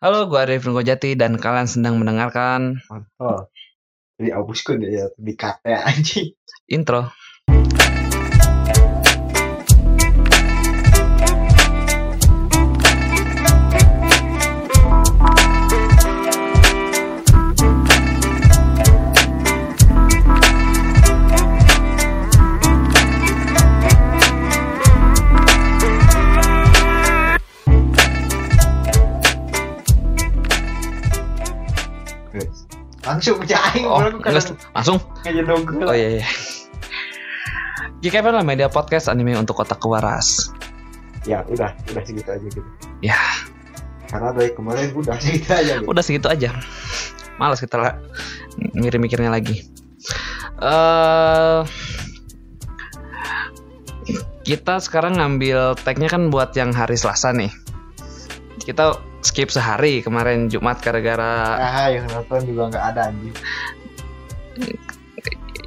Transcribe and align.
Halo, 0.00 0.32
gue 0.32 0.40
Arif 0.40 0.64
Nurgojati 0.64 1.12
dan 1.12 1.36
kalian 1.36 1.68
sedang 1.68 2.00
mendengarkan 2.00 2.80
Mantap. 2.88 3.52
Jadi 4.16 4.32
abuskeun 4.32 4.80
ya 4.80 5.12
di 5.12 5.36
kate 5.36 5.76
anjing. 5.76 6.32
intro. 6.72 7.12
Langsung 33.10 33.42
aja 33.42 33.58
aing 33.74 33.86
Oh, 33.90 33.98
kan 34.22 34.32
langsung. 34.74 34.98
ngejedog 35.26 35.66
Oh 35.82 35.94
iya 35.94 36.22
iya. 36.22 36.26
GKPN 38.00 38.40
lah 38.40 38.46
media 38.46 38.70
podcast 38.70 39.10
anime 39.12 39.36
untuk 39.36 39.60
otak 39.60 39.82
waras. 39.84 40.54
Ya, 41.28 41.44
udah, 41.44 41.76
udah 41.92 42.02
segitu 42.06 42.32
aja 42.32 42.46
gitu. 42.48 42.64
Ya. 43.04 43.18
Karena 44.08 44.32
dari 44.32 44.56
kemarin 44.56 44.94
udah 44.96 45.20
segitu 45.20 45.50
aja 45.52 45.72
gitu. 45.76 45.86
Udah 45.90 46.02
segitu 46.06 46.26
aja. 46.30 46.50
Males 47.36 47.60
kita 47.60 47.76
lah 47.76 47.92
mikir-mikirnya 48.76 49.28
lagi. 49.28 49.68
Eh 50.60 51.60
kita 54.48 54.80
sekarang 54.80 55.20
ngambil 55.20 55.76
tagnya 55.78 56.08
kan 56.08 56.32
buat 56.32 56.56
yang 56.56 56.72
hari 56.72 56.96
Selasa 56.96 57.30
nih. 57.36 57.52
Kita 58.64 59.09
skip 59.20 59.48
sehari 59.48 60.00
kemarin 60.00 60.48
Jumat 60.48 60.80
gara-gara 60.80 61.56
Ah, 61.56 61.88
yang 61.88 62.08
nonton 62.08 62.40
juga 62.44 62.72
nggak 62.72 62.84
ada 62.94 63.00
anjing. 63.08 63.34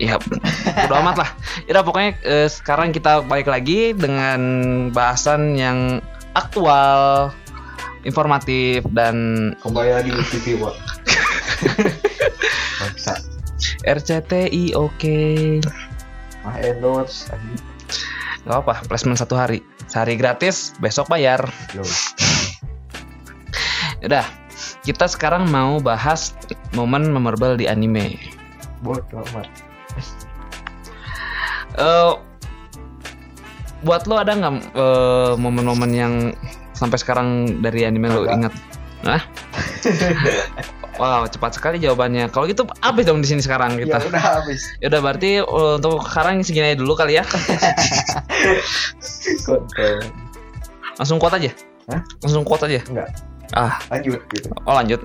ya 0.02 0.18
udah 0.18 0.98
amat 1.06 1.16
lah. 1.22 1.30
Ya 1.70 1.82
pokoknya 1.82 2.12
eh, 2.22 2.50
sekarang 2.50 2.90
kita 2.90 3.22
balik 3.24 3.46
lagi 3.46 3.94
dengan 3.94 4.42
bahasan 4.90 5.54
yang 5.54 6.02
aktual, 6.34 7.30
informatif 8.02 8.82
dan 8.92 9.16
Kembali 9.62 9.92
lagi 9.94 10.10
di 10.10 10.24
TV, 10.34 10.46
Pak. 10.58 10.76
RCTI 13.86 14.76
oke. 14.76 15.20
Mah 16.44 16.58
endorse 16.60 17.30
anjing. 17.32 17.62
Gak 18.44 18.60
apa, 18.60 18.84
placement 18.84 19.16
satu 19.16 19.40
hari. 19.40 19.64
Sehari 19.88 20.20
gratis, 20.20 20.76
besok 20.82 21.08
bayar. 21.08 21.48
Loh. 21.78 21.88
Udah, 24.04 24.28
kita 24.84 25.08
sekarang 25.08 25.48
mau 25.48 25.80
bahas 25.80 26.36
momen 26.76 27.08
memorable 27.08 27.56
di 27.56 27.66
anime. 27.66 28.20
Bodoh 28.84 29.24
amat. 29.32 29.48
Eh, 31.74 32.12
buat 33.82 34.04
lo 34.06 34.20
ada 34.20 34.36
nggak 34.36 34.54
eh, 34.76 35.34
momen-momen 35.40 35.92
yang 35.92 36.14
sampai 36.76 37.00
sekarang 37.00 37.60
dari 37.64 37.88
anime 37.88 38.12
lo 38.12 38.28
Kagak. 38.28 38.36
ingat? 38.36 38.54
Hah? 39.04 39.22
wow, 41.02 41.24
cepat 41.28 41.56
sekali 41.56 41.80
jawabannya. 41.80 42.28
Kalau 42.28 42.44
gitu 42.46 42.64
habis 42.80 43.04
dong 43.04 43.20
di 43.20 43.28
sini 43.28 43.40
sekarang 43.40 43.76
Ya 43.76 43.88
kita. 43.88 43.98
udah 44.08 44.24
habis. 44.40 44.62
Ya 44.80 44.92
udah 44.92 45.00
berarti 45.00 45.32
eh, 45.40 45.74
untuk 45.80 46.04
sekarang 46.04 46.44
segini 46.44 46.76
aja 46.76 46.80
dulu 46.80 46.94
kali 46.94 47.16
ya. 47.18 47.24
Langsung 51.00 51.18
kuat 51.18 51.34
aja. 51.40 51.50
Hah? 51.90 52.02
Langsung 52.22 52.44
kuat 52.44 52.62
aja. 52.64 52.80
Enggak. 52.88 53.10
Ah, 53.54 53.78
Lanjut 53.90 54.22
gitu. 54.34 54.50
oh 54.66 54.74
lanjut. 54.74 55.02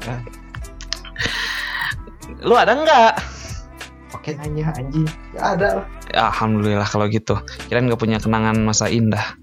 Lu 2.40 2.54
ada 2.56 2.72
nggak? 2.72 3.12
Oke 4.16 4.32
nanya 4.36 4.72
anjing. 4.72 5.04
Ya 5.36 5.52
ada 5.52 5.66
lah. 5.80 5.86
Ya, 6.08 6.22
Alhamdulillah 6.32 6.88
kalau 6.88 7.04
gitu. 7.08 7.36
Kirain 7.68 7.84
nggak 7.84 8.00
punya 8.00 8.16
kenangan 8.16 8.56
masa 8.64 8.88
indah. 8.88 9.36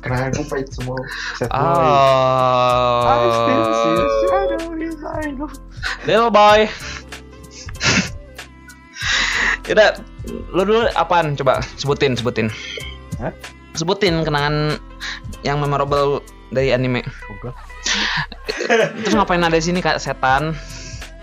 Kenangan 0.00 0.30
gue 0.32 0.46
pahit 0.46 0.68
semua. 0.70 0.96
Set 1.34 1.50
Oh. 1.50 3.04
I 3.04 3.18
still 3.28 3.64
see 3.68 3.92
a 3.92 4.06
shadow 4.22 4.64
in 4.72 4.94
my 4.96 5.24
room. 5.36 5.52
Little 6.06 6.30
boy. 6.30 6.70
Yaudah, 9.68 9.98
lu 10.50 10.62
dulu 10.64 10.88
apaan? 10.94 11.36
Coba 11.36 11.62
sebutin, 11.76 12.18
sebutin. 12.18 12.48
Hah? 13.22 13.30
Sebutin 13.76 14.24
kenangan 14.24 14.80
yang 15.46 15.62
memorable 15.62 16.24
dari 16.50 16.74
anime. 16.74 17.04
Goblok. 17.28 17.54
Terus 19.04 19.14
ngapain 19.14 19.42
ada 19.42 19.54
di 19.54 19.64
sini 19.64 19.80
kak 19.80 19.98
setan? 19.98 20.54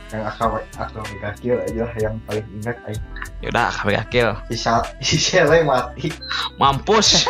Yang 0.07 0.23
akal 0.31 0.63
akal 0.79 1.03
megakil 1.11 1.59
aja 1.59 1.81
lah 1.83 1.93
yang 1.99 2.15
paling 2.23 2.47
ingat 2.59 2.77
aing. 2.87 3.03
Yaudah, 3.43 3.67
kaki 3.75 3.99
kill. 4.07 4.31
Si 4.47 4.55
Sa- 4.55 4.87
si 5.05 5.19
Shelley 5.19 5.67
mati. 5.67 6.09
Mampus. 6.55 7.27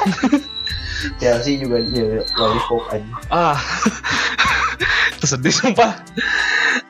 Chelsea 1.22 1.58
juga 1.62 1.82
dia 1.82 2.22
lollipop 2.38 2.86
aja. 2.90 3.14
ah. 3.30 3.58
Tersedih 5.22 5.54
sumpah. 5.54 5.98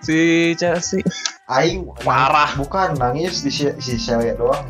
Si 0.03 0.51
Chelsea. 0.59 0.99
Aing 1.47 1.87
Parah. 2.03 2.51
Bukan 2.59 2.99
nangis 2.99 3.39
di 3.39 3.51
si, 3.51 3.71
si 3.79 3.95
Shelley 3.95 4.35
doang. 4.35 4.67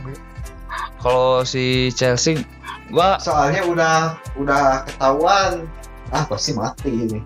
Kalau 1.01 1.41
si 1.41 1.89
Chelsea, 1.94 2.41
gua 2.94 3.17
Soalnya 3.17 3.65
udah 3.65 3.97
udah 4.38 4.85
ketahuan. 4.85 5.65
Ah 6.13 6.23
pasti 6.29 6.53
mati 6.53 6.94
ini. 6.94 7.19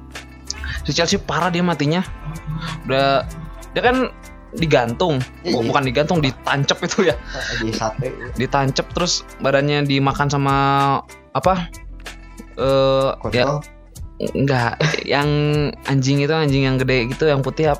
Si 0.92 0.94
Chelsea 0.94 1.16
parah 1.18 1.48
dia 1.48 1.64
matinya. 1.64 2.04
Udah 2.86 3.24
dia 3.72 3.82
kan 3.82 4.12
digantung. 4.52 5.24
Iya, 5.42 5.56
Oh, 5.56 5.64
bukan 5.64 5.88
digantung, 5.88 6.20
ditancap 6.20 6.84
itu 6.84 7.08
ya. 7.08 7.16
Di 7.58 7.72
sate. 7.72 8.12
ditancap 8.36 8.92
terus 8.92 9.24
badannya 9.40 9.88
dimakan 9.88 10.28
sama 10.28 10.56
apa 11.32 11.72
eh 12.52 13.10
ya 13.32 13.48
Kontol. 13.48 13.64
enggak 14.36 14.76
yang 15.08 15.26
anjing 15.88 16.20
itu 16.20 16.30
anjing 16.30 16.68
yang 16.68 16.76
gede 16.76 17.08
gitu 17.08 17.26
yang 17.26 17.40
putih 17.40 17.72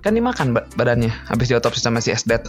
kan 0.00 0.14
dimakan 0.14 0.54
ba- 0.54 0.70
badannya 0.72 1.10
habis 1.26 1.50
diotopsi 1.50 1.82
sama 1.82 1.98
si 1.98 2.14
Esdet 2.14 2.46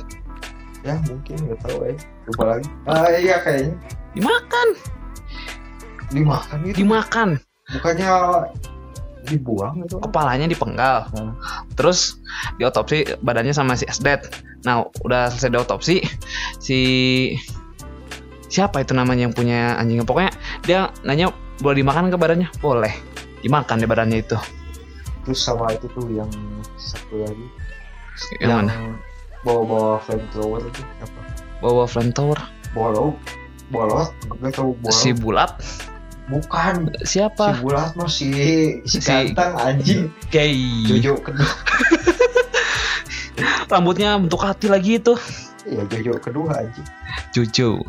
Ya 0.86 0.96
mungkin 1.04 1.36
nggak 1.42 1.60
tahu 1.66 1.90
eh. 1.90 1.98
Lupa 2.30 2.44
lagi. 2.48 2.70
Ah 2.86 3.10
iya 3.12 3.42
kayaknya 3.42 3.74
dimakan 4.14 4.68
dimakan 6.08 6.58
gitu. 6.64 6.76
dimakan 6.80 7.30
Bukannya 7.68 8.08
dibuang 9.28 9.84
gitu. 9.84 10.00
kepalanya 10.00 10.48
dipenggal. 10.48 11.12
Hmm. 11.12 11.36
terus 11.76 12.18
diotopsi 12.58 13.04
badannya 13.20 13.52
sama 13.52 13.76
si 13.76 13.86
Esdet 13.86 14.32
nah 14.64 14.88
udah 15.04 15.30
selesai 15.30 15.52
diotopsi 15.54 16.02
si 16.66 16.80
siapa 18.48 18.82
itu 18.82 18.96
namanya 18.96 19.28
yang 19.28 19.36
punya 19.36 19.76
anjingnya 19.76 20.08
pokoknya 20.08 20.32
dia 20.64 20.90
nanya 21.04 21.36
boleh 21.58 21.82
dimakan 21.82 22.14
ke 22.14 22.18
badannya? 22.18 22.50
Boleh. 22.62 22.94
Dimakan 23.42 23.82
di 23.82 23.88
badannya 23.90 24.18
itu. 24.22 24.38
Terus 25.26 25.40
sama 25.42 25.74
itu 25.74 25.90
tuh 25.92 26.06
yang 26.14 26.30
satu 26.78 27.26
lagi. 27.26 27.46
Yang, 28.42 28.74
mana? 28.74 28.74
bawa-bawa 29.46 30.02
flamethrower 30.02 30.62
itu 30.66 30.82
apa? 31.06 31.22
bawa 31.62 31.86
flamethrower? 31.86 32.40
Bolot, 32.74 33.14
bolot, 33.70 34.10
tahu 34.54 34.74
bolot. 34.82 34.98
si 34.98 35.14
bulat 35.14 35.54
Bukan 36.28 36.92
si 37.00 37.18
siapa 37.18 37.56
bulat 37.58 37.96
mah 37.96 38.06
si 38.06 38.28
si 38.84 39.00
Si- 39.00 39.00
kantang 39.02 39.56
anjing. 39.56 40.12
gay 40.28 40.56
Jojo 40.84 41.16
kedua. 41.18 41.48
rambutnya 43.68 44.16
bentuk 44.16 44.42
hati 44.42 44.68
lagi 44.68 44.98
itu 44.98 45.16
Iya 45.64 45.84
Jojo 45.86 46.12
kedua 46.18 46.52
anjing. 46.58 46.88
Jojo 47.32 47.84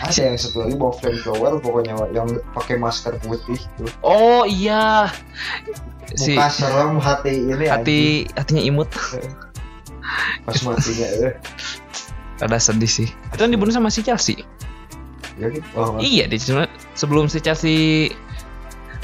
Ada 0.00 0.20
yang 0.22 0.36
satu 0.36 0.56
lagi 0.62 0.74
bawa 0.74 0.92
flamethrower 0.94 1.52
pokoknya 1.58 1.96
yang 2.12 2.28
pakai 2.52 2.76
masker 2.76 3.16
putih 3.18 3.56
tuh. 3.74 3.88
oh 4.00 4.44
iya 4.44 5.08
si 6.12 6.32
Muka 6.32 6.48
serem 6.48 6.96
hati 6.96 7.32
ini 7.46 7.64
hati 7.66 8.00
hatinya 8.30 8.60
imut. 8.62 8.88
Pas 10.44 10.58
matinya 10.60 11.08
eh. 11.24 11.34
ada 12.38 12.56
sedih 12.56 12.90
sih 12.90 13.08
itu 13.08 13.38
kan 13.38 13.48
dibunuh 13.48 13.70
sama 13.70 13.88
si 13.88 14.00
Chelsea 14.00 14.44
Gitu. 15.50 15.66
Oh, 15.74 15.98
iya 15.98 16.30
di 16.30 16.38
sebelum 16.94 17.26
si 17.26 17.38
Chelsea 17.42 18.12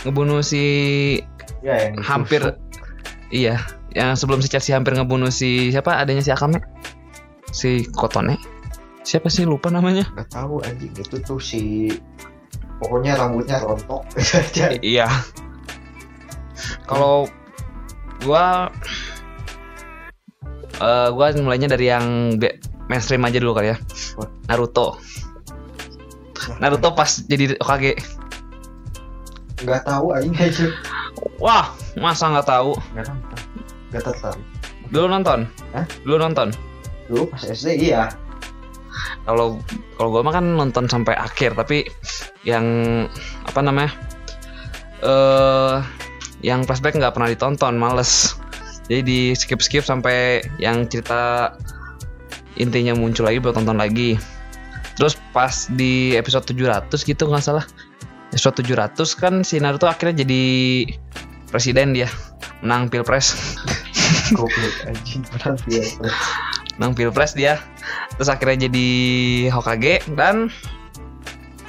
ngebunuh 0.07 0.45
si 0.45 0.63
ya 1.59 1.91
yang 1.91 1.99
hampir 1.99 2.55
iya 3.35 3.59
yang 3.91 4.15
sebelum 4.15 4.39
si 4.39 4.47
Chelsea 4.53 4.77
hampir 4.77 4.95
ngebunuh 4.95 5.33
si 5.33 5.75
siapa? 5.75 5.99
Adanya 5.99 6.23
si 6.23 6.31
Akame 6.31 6.63
si 7.51 7.83
Kotone 7.91 8.59
siapa 9.09 9.33
sih? 9.33 9.49
Lupa 9.49 9.73
namanya. 9.73 10.05
Nggak 10.13 10.29
tahu 10.29 10.61
anjing. 10.61 10.93
Itu 10.93 11.17
tuh 11.25 11.41
si 11.41 11.89
pokoknya 12.77 13.17
rambutnya 13.17 13.65
rontok. 13.65 14.05
Iya. 14.85 15.09
Kalau 16.85 17.25
gua 18.21 18.69
eh 20.79 21.09
gua 21.09 21.27
mulainya 21.41 21.73
dari 21.73 21.89
yang 21.89 22.37
mainstream 22.93 23.25
aja 23.25 23.41
dulu 23.41 23.57
kali 23.57 23.73
ya? 23.73 23.77
Naruto 24.53 25.01
Naruto 26.57 26.97
pas 26.97 27.21
jadi 27.29 27.55
Hokage 27.61 28.01
nggak 29.59 29.91
tahu 29.91 30.15
aing 30.15 30.39
aja 30.39 30.71
Wah, 31.43 31.71
masa 31.99 32.31
nggak 32.31 32.49
tahu? 32.51 32.75
Nggak 32.95 33.07
nonton. 33.11 33.39
Nggak 33.91 34.03
tertarik. 34.11 34.47
Dulu 34.91 35.07
nonton? 35.07 35.39
Hah? 35.75 35.87
Dulu 36.03 36.17
nonton. 36.19 36.49
Dulu 37.07 37.23
pas 37.31 37.43
SD 37.43 37.79
iya. 37.79 38.11
Kalau 39.23 39.61
kalau 40.01 40.09
gue 40.15 40.23
mah 40.25 40.35
kan 40.35 40.47
nonton 40.57 40.89
sampai 40.89 41.15
akhir, 41.15 41.55
tapi 41.55 41.87
yang 42.43 42.65
apa 43.45 43.61
namanya? 43.61 43.93
Eh, 45.05 45.77
yang 46.43 46.65
flashback 46.67 46.97
nggak 46.97 47.15
pernah 47.15 47.31
ditonton, 47.31 47.79
males. 47.79 48.35
Jadi 48.89 49.03
di 49.05 49.21
skip 49.37 49.61
skip 49.61 49.85
sampai 49.85 50.41
yang 50.57 50.89
cerita 50.89 51.53
intinya 52.57 52.97
muncul 52.97 53.29
lagi 53.29 53.39
buat 53.39 53.55
tonton 53.55 53.79
lagi. 53.79 54.17
Terus 54.99 55.15
pas 55.31 55.71
di 55.71 56.19
episode 56.19 56.43
700 56.51 56.91
gitu 56.91 57.31
nggak 57.31 57.45
salah. 57.47 57.65
Episode 58.35 58.67
700 58.67 58.99
kan 59.15 59.35
si 59.47 59.63
Naruto 59.63 59.87
akhirnya 59.87 60.27
jadi 60.27 60.43
presiden 61.49 61.95
dia. 61.95 62.11
Menang 62.67 62.91
pilpres. 62.91 63.57
Menang 66.77 66.93
pilpres 66.99 67.33
dia 67.39 67.63
terus 68.19 68.29
akhirnya 68.29 68.67
jadi 68.67 68.89
Hokage 69.55 70.03
dan 70.19 70.51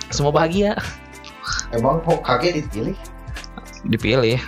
semua 0.10 0.34
bahagia 0.34 0.74
Emang 1.70 2.02
kok 2.02 2.26
kaget 2.26 2.66
dipilih? 2.66 2.98
dipilih 3.86 4.42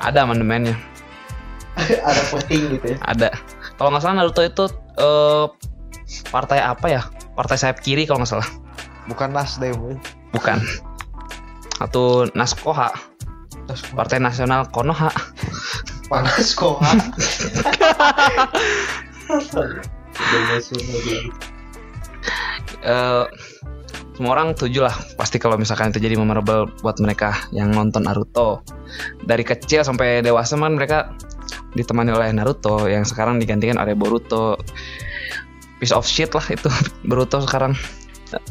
ada 0.00 0.22
amandemennya 0.22 0.78
Ada 2.08 2.22
voting 2.32 2.78
gitu 2.78 2.86
ya. 2.94 2.98
ada 3.04 3.28
kalau 3.76 3.92
nggak 3.92 4.00
salah 4.06 4.16
Naruto 4.22 4.40
itu 4.46 4.64
eh, 4.96 5.44
partai 6.32 6.62
apa 6.62 6.86
ya 6.88 7.02
partai 7.36 7.60
sayap 7.60 7.84
kiri 7.84 8.08
kalau 8.08 8.24
nggak 8.24 8.32
salah. 8.32 8.48
Bukan 9.06 9.30
Nasdem. 9.30 10.00
bukan. 10.34 10.58
Atau 11.78 12.26
Naskoha. 12.32 12.90
Terus 13.66 13.82
Partai 13.92 14.18
Nasional 14.18 14.66
Konoha. 14.72 15.12
Panas 16.10 16.54
semua 20.62 20.98
dia. 21.02 21.20
Eh, 22.86 23.24
semua 24.16 24.32
orang 24.32 24.56
setuju 24.56 24.86
lah 24.86 24.96
pasti 25.18 25.36
kalau 25.36 25.58
misalkan 25.58 25.92
itu 25.92 26.00
jadi 26.00 26.16
memorable 26.16 26.70
buat 26.80 26.96
mereka 27.02 27.36
yang 27.52 27.74
nonton 27.74 28.06
Naruto. 28.06 28.62
Dari 29.26 29.44
kecil 29.44 29.82
sampai 29.84 30.22
dewasa 30.24 30.56
kan 30.56 30.78
mereka 30.78 31.12
ditemani 31.76 32.14
oleh 32.14 32.32
Naruto 32.32 32.88
yang 32.88 33.04
sekarang 33.04 33.36
digantikan 33.36 33.76
oleh 33.76 33.92
Boruto 33.92 34.56
piece 35.78 35.94
of 35.94 36.04
shit 36.08 36.32
lah 36.32 36.44
itu 36.48 36.68
Boruto 37.08 37.42
sekarang 37.44 37.76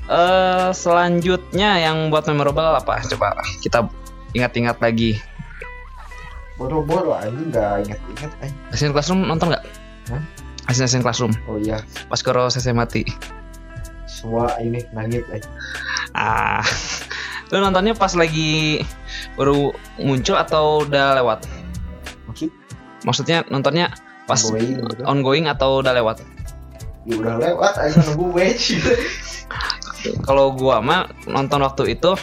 eh 0.09 0.69
selanjutnya 0.71 1.83
yang 1.83 2.09
buat 2.09 2.25
memorable 2.31 2.63
apa 2.63 3.03
coba 3.11 3.35
kita 3.59 3.85
ingat-ingat 4.35 4.79
lagi 4.79 5.19
Boro-boro 6.55 7.11
anjing 7.19 7.51
nggak 7.51 7.83
inget-inget 7.83 8.31
eh. 8.39 8.51
Asian 8.71 8.95
Classroom 8.95 9.27
nonton 9.27 9.51
nggak? 9.51 9.63
Hah? 10.07 10.23
Asian 10.71 10.87
Asian 10.87 11.03
Classroom 11.03 11.35
Oh 11.51 11.59
iya, 11.59 11.83
pas 12.07 12.23
Koro 12.23 12.47
Sensei 12.47 12.71
mati 12.71 13.03
semua 14.25 14.55
ini 14.57 14.81
nangis 14.95 15.21
eh. 15.29 15.43
ah 16.15 16.63
lu 17.53 17.61
nontonnya 17.61 17.93
pas 17.93 18.09
lagi 18.17 18.81
baru 19.37 19.69
muncul 20.01 20.33
atau 20.33 20.87
udah 20.87 21.19
lewat 21.21 21.45
Maksud 22.25 22.49
maksudnya 23.05 23.45
nontonnya 23.53 23.93
pas 24.25 24.41
going 24.41 24.81
gitu. 24.81 25.03
ongoing 25.05 25.45
atau 25.45 25.85
udah 25.85 25.93
lewat 25.93 26.25
Ya 27.05 27.21
udah 27.21 27.37
lewat 27.37 27.73
aja 27.77 28.01
nunggu 28.01 28.33
match 28.33 28.73
gitu. 28.73 28.91
kalau 30.27 30.53
gua 30.53 30.81
mah 30.81 31.09
nonton 31.25 31.61
waktu 31.61 31.97
itu 31.97 32.13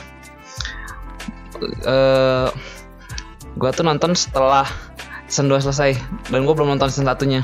eh 1.86 2.48
gua 3.58 3.70
tuh 3.70 3.86
nonton 3.86 4.14
setelah 4.14 4.66
season 5.30 5.50
2 5.50 5.62
selesai 5.70 5.94
dan 6.30 6.42
gua 6.46 6.54
belum 6.54 6.74
nonton 6.74 6.90
season 6.90 7.06
satunya 7.06 7.42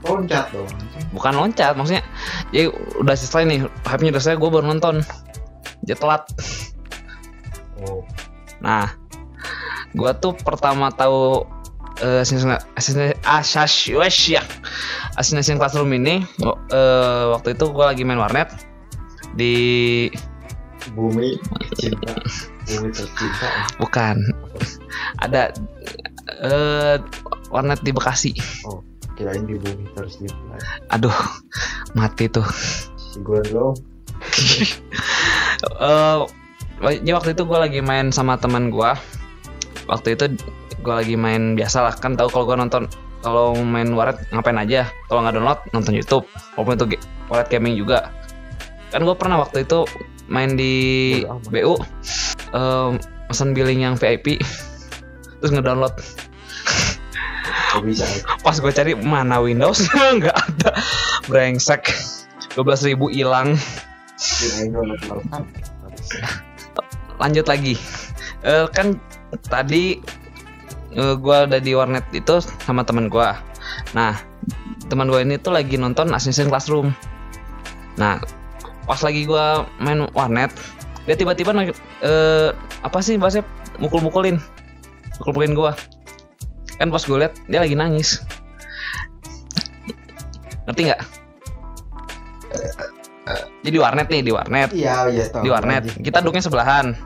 Loncat 0.00 0.48
dong. 0.50 0.64
bukan 1.12 1.36
loncat 1.36 1.76
maksudnya 1.76 2.02
ya 2.50 2.72
udah 2.98 3.14
selesai 3.14 3.44
nih 3.46 3.58
hype 3.84 4.02
nya 4.02 4.10
udah 4.16 4.22
selesai 4.22 4.40
gua 4.40 4.50
baru 4.50 4.66
nonton 4.70 5.02
dia 5.86 5.94
telat 5.94 6.26
Oh. 7.80 8.04
nah 8.60 8.92
gua 9.96 10.12
tuh 10.12 10.36
pertama 10.36 10.92
tahu 10.92 11.48
eh 12.04 12.20
Asashiwasya 13.24 14.40
Assassination 15.16 15.58
Classroom 15.60 15.90
ini 15.94 16.22
eh, 16.72 17.24
waktu 17.30 17.54
itu 17.58 17.64
gua 17.70 17.92
lagi 17.92 18.02
main 18.06 18.20
warnet 18.20 18.50
di 19.34 20.08
Bumi 20.96 21.36
cinta. 21.76 22.16
Bumi 22.66 22.88
tercinta. 22.88 23.48
bukan 23.76 24.16
ada 25.20 25.52
eh 26.40 26.96
warnet 27.52 27.80
di 27.84 27.92
Bekasi 27.92 28.32
Kirain 29.18 29.44
di 29.44 29.60
bumi 29.60 29.84
tercinta. 29.92 30.56
aduh 30.88 31.12
mati 31.92 32.32
tuh 32.32 32.46
Gondrong. 33.20 33.76
eh 35.84 36.18
ya 37.04 37.12
waktu 37.18 37.36
itu 37.36 37.42
gue 37.44 37.58
lagi 37.60 37.80
main 37.84 38.08
sama 38.08 38.40
teman 38.40 38.72
gue 38.72 38.90
waktu 39.90 40.16
itu 40.16 40.32
gue 40.80 40.94
lagi 40.94 41.12
main 41.18 41.58
biasa 41.58 41.84
lah 41.84 41.92
kan 41.92 42.16
tahu 42.16 42.32
kalau 42.32 42.44
gue 42.48 42.56
nonton 42.56 42.84
kalau 43.20 43.52
main 43.60 43.92
warnet 43.92 44.20
ngapain 44.32 44.56
aja? 44.56 44.88
Kalau 45.08 45.20
nggak 45.24 45.34
download 45.36 45.60
nonton 45.76 45.92
YouTube. 45.96 46.24
Walaupun 46.56 46.74
itu 46.76 46.86
warnet 47.28 47.48
gaming 47.52 47.76
juga. 47.76 48.08
Kan 48.90 49.06
gue 49.06 49.14
pernah 49.14 49.38
waktu 49.38 49.64
itu 49.68 49.84
main 50.30 50.54
di 50.56 50.74
amat. 51.26 51.50
BU 51.50 51.74
eh 52.50 52.90
pesan 53.30 53.54
billing 53.54 53.86
yang 53.86 53.94
VIP 53.94 54.42
terus 55.38 55.52
ngedownload. 55.54 55.94
Bisa. 57.86 58.02
eh. 58.02 58.20
pas 58.42 58.56
gue 58.58 58.72
cari 58.74 58.92
mana 58.98 59.38
Windows? 59.38 59.86
Nggak 60.18 60.34
ada. 60.34 60.70
Brengsek. 61.30 61.86
12.000 62.58 62.90
ribu 62.90 63.06
hilang. 63.14 63.54
Lanjut 67.22 67.46
lagi. 67.46 67.78
Eh, 68.42 68.66
kan 68.74 68.98
tadi 69.46 70.02
eh, 70.94 71.14
gua 71.18 71.46
udah 71.46 71.60
di 71.60 71.72
warnet 71.74 72.06
itu 72.14 72.42
sama 72.64 72.82
teman 72.86 73.06
gua. 73.10 73.38
Nah 73.94 74.18
teman 74.90 75.06
gua 75.06 75.22
ini 75.22 75.38
tuh 75.38 75.54
lagi 75.54 75.78
nonton 75.78 76.10
Assassin's 76.10 76.50
Classroom. 76.50 76.94
Nah 77.98 78.18
pas 78.86 79.00
lagi 79.02 79.26
gua 79.28 79.66
main 79.78 80.08
warnet 80.16 80.50
dia 81.06 81.16
tiba-tiba 81.16 81.54
eh, 82.02 82.50
apa 82.82 82.98
sih 83.02 83.18
bahasa 83.18 83.42
mukul-mukulin. 83.78 84.38
Mukul-mukulin 85.20 85.54
gua. 85.54 85.72
Kan 86.80 86.88
pas 86.88 87.04
gue 87.04 87.12
liat 87.12 87.36
dia 87.44 87.60
lagi 87.60 87.76
nangis. 87.76 88.24
Ngerti 90.64 90.82
nggak? 90.88 91.00
Jadi 93.60 93.68
di 93.68 93.80
warnet 93.80 94.08
nih 94.08 94.22
di 94.24 94.32
warnet. 94.32 94.72
Iya, 94.72 95.12
iya 95.12 95.24
tahu. 95.28 95.44
di 95.44 95.48
warnet. 95.52 95.82
Kita 96.00 96.24
duduknya 96.24 96.40
sebelahan 96.40 96.96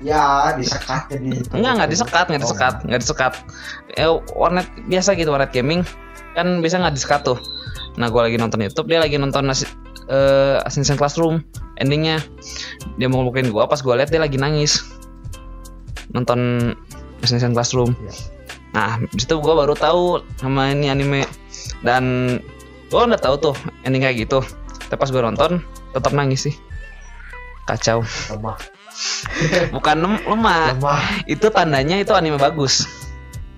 Ya, 0.00 0.56
disekat 0.56 1.12
jadi. 1.12 1.44
Enggak, 1.52 1.72
enggak 1.76 1.90
disekat, 1.92 2.24
enggak 2.32 2.40
Oh. 2.40 2.44
disekat, 2.48 2.74
enggak 2.88 3.00
disekat. 3.04 3.32
Eh, 4.00 4.10
warnet 4.32 4.66
biasa 4.88 5.12
gitu, 5.12 5.28
warnet 5.28 5.52
gaming 5.52 5.84
kan 6.32 6.64
bisa 6.64 6.80
nggak 6.80 6.96
disekat 6.96 7.20
tuh. 7.26 7.38
Nah, 8.00 8.08
gue 8.08 8.20
lagi 8.22 8.36
nonton 8.40 8.64
YouTube, 8.64 8.88
dia 8.88 9.02
lagi 9.02 9.20
nonton 9.20 9.44
nasi, 9.44 9.68
eh 10.08 10.56
Assassin's 10.64 10.96
Classroom 10.96 11.44
endingnya. 11.76 12.22
Dia 12.96 13.12
mau 13.12 13.20
ngomongin 13.20 13.52
gue, 13.52 13.64
pas 13.66 13.76
gue 13.76 13.92
lihat 13.92 14.08
dia 14.08 14.22
lagi 14.22 14.40
nangis 14.40 14.80
nonton 16.16 16.72
Assassin's 17.20 17.52
Classroom. 17.52 17.92
Iya. 18.00 18.12
Nah, 18.70 19.02
di 19.02 19.18
situ 19.20 19.36
gue 19.42 19.54
baru 19.54 19.74
tahu 19.74 20.22
sama 20.38 20.70
ini 20.70 20.86
anime 20.88 21.26
dan 21.82 22.38
gue 22.88 22.96
udah 22.98 23.20
tahu 23.20 23.52
tuh 23.52 23.54
ending 23.84 24.00
kayak 24.06 24.24
gitu. 24.24 24.40
Tapi 24.88 24.96
pas 24.96 25.10
gue 25.10 25.22
nonton, 25.22 25.60
tetap 25.92 26.14
nangis 26.14 26.46
sih. 26.48 26.54
Kacau. 27.66 28.02
lemah. 28.32 28.58
Bukan 29.72 29.96
lem- 30.00 30.24
lemah, 30.28 30.76
Lemah. 30.76 31.00
itu 31.24 31.46
tandanya 31.48 31.96
itu 32.00 32.12
anime 32.12 32.36
bagus. 32.36 32.84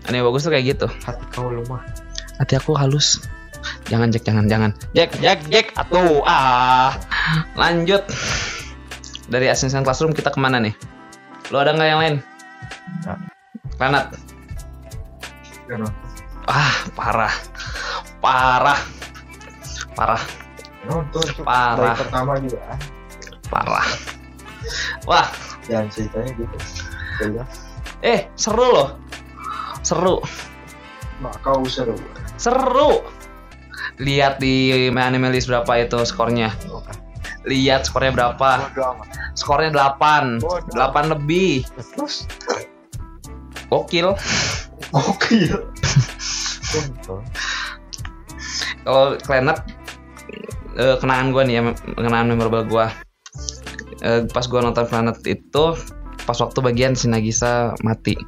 Anime 0.06 0.26
bagus 0.30 0.46
tuh 0.46 0.52
kayak 0.54 0.64
gitu. 0.76 0.86
Hati 1.02 1.24
kau 1.34 1.50
lemah. 1.50 1.82
hati 2.38 2.58
aku 2.58 2.74
halus. 2.74 3.22
Jangan 3.86 4.10
Jack 4.10 4.26
jangan 4.26 4.46
jangan. 4.50 4.70
Jack 4.94 5.14
Jack 5.22 5.46
Jack. 5.50 5.66
Atuh 5.78 6.22
ah. 6.26 6.98
Lanjut. 7.54 8.02
Dari 9.30 9.46
Assassin's 9.46 9.86
Classroom 9.86 10.10
kita 10.14 10.34
ke 10.34 10.38
mana 10.42 10.58
nih? 10.58 10.74
Lo 11.54 11.62
ada 11.62 11.74
nggak 11.74 11.88
yang 11.88 12.00
lain? 12.02 12.16
Kenapa? 13.78 14.10
ah 16.50 16.74
parah. 16.98 17.34
Parah. 18.18 18.80
Parah. 19.94 20.22
Parah. 21.46 21.94
Dari 21.94 22.00
pertama 22.02 22.32
juga. 22.42 22.58
ah. 22.66 22.78
parah 23.46 23.86
wah. 25.06 25.28
Jangan 25.66 25.86
ceritanya 25.90 26.30
gitu. 26.34 26.56
Jelas. 27.22 27.50
eh 28.02 28.26
seru 28.34 28.66
loh. 28.66 28.88
Seru. 29.86 30.18
Mak 31.22 31.38
kau 31.42 31.62
seru. 31.66 31.94
seru. 32.38 33.02
Lihat 34.02 34.42
di 34.42 34.88
anime 34.90 35.30
list 35.30 35.46
berapa 35.46 35.70
itu 35.78 36.02
skornya. 36.02 36.50
Lihat 37.46 37.86
skornya 37.86 38.10
berapa. 38.14 38.70
Skornya 39.38 39.70
8 39.70 40.42
Bodoh. 40.42 40.74
8 40.74 41.14
lebih. 41.14 41.62
Terus? 41.94 42.26
Gokil. 43.70 44.14
Gokil. 44.90 45.56
kalau 48.82 49.14
Planet 49.22 49.58
eh, 50.76 50.96
kenangan 50.98 51.28
gue 51.30 51.42
nih 51.46 51.54
ya 51.60 51.62
kenangan 52.00 52.26
memorable 52.32 52.64
gue 52.66 52.86
Eh, 54.02 54.26
pas 54.34 54.42
gue 54.42 54.60
nonton 54.60 54.84
Planet 54.90 55.18
itu 55.24 55.64
pas 56.26 56.38
waktu 56.38 56.58
bagian 56.58 56.98
si 56.98 57.06
Nagisa 57.06 57.74
mati. 57.86 58.18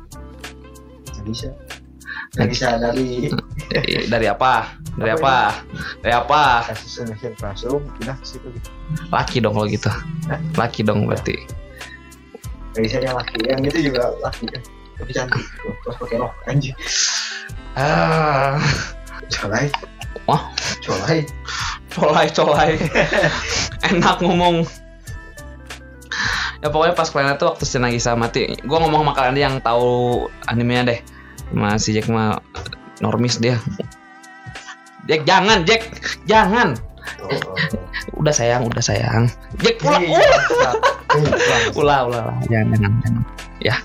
Nggak 2.34 2.48
bisa 2.50 2.68
dari 2.78 3.30
Eh, 3.74 4.06
dari 4.10 4.26
apa 4.26 4.74
dari 4.98 5.14
apa 5.14 5.54
dari 6.02 6.14
apa 6.14 6.66
kasus 6.68 7.00
Indonesian 7.00 7.34
Classroom 7.38 7.82
pindah 7.98 8.18
ke 8.18 8.26
situ 8.26 8.46
gitu. 8.52 8.70
laki 9.08 9.38
dong 9.40 9.54
kalau 9.56 9.66
gitu 9.70 9.90
laki 10.58 10.84
dong 10.84 11.06
berarti 11.08 11.38
Nggak 12.74 12.82
bisa 12.90 12.96
yang 12.98 13.14
laki. 13.14 13.38
Yang 13.46 13.60
itu 13.70 13.78
juga 13.90 14.10
laki 14.18 14.50
kan. 14.50 14.62
Tapi 14.98 15.10
cantik. 15.14 15.46
Terus 15.62 15.94
pakai 15.94 16.16
rok 16.18 16.34
anjing. 16.50 16.74
ah 17.78 18.58
Colai. 19.30 19.70
Wah. 20.26 20.42
Colai. 20.82 21.22
colai 21.94 22.26
colai 22.34 22.74
enak 23.94 24.18
ngomong 24.18 24.66
ya 26.64 26.72
pokoknya 26.72 26.96
pas 26.96 27.12
Planet 27.12 27.36
tuh 27.36 27.52
waktu 27.52 27.64
si 27.68 27.76
Nagisa 27.76 28.16
mati 28.16 28.48
gue 28.56 28.78
ngomong 28.80 29.04
sama 29.04 29.12
kalian 29.12 29.36
yang 29.36 29.54
tahu 29.60 30.24
animenya 30.48 30.82
deh. 30.88 31.00
Masih 31.52 32.00
Jack 32.00 32.08
mah 32.08 32.40
normis 33.04 33.36
dia. 33.36 33.60
Jack 35.04 35.28
jangan 35.28 35.68
Jack! 35.68 35.92
Jangan! 36.24 36.80
Oh, 37.20 37.28
oh, 37.28 37.56
udah 38.16 38.32
sayang 38.32 38.64
udah 38.64 38.80
sayang. 38.80 39.28
Jack 39.60 39.84
ulah 39.84 40.00
Iya, 40.00 40.16
ulah! 40.16 40.40
ulah. 40.48 40.72
Ulah 41.76 42.00
ulah. 42.08 42.24
jangan 42.48 42.72
jangan 42.72 42.92
jangan. 43.04 43.22
Ya 43.60 43.76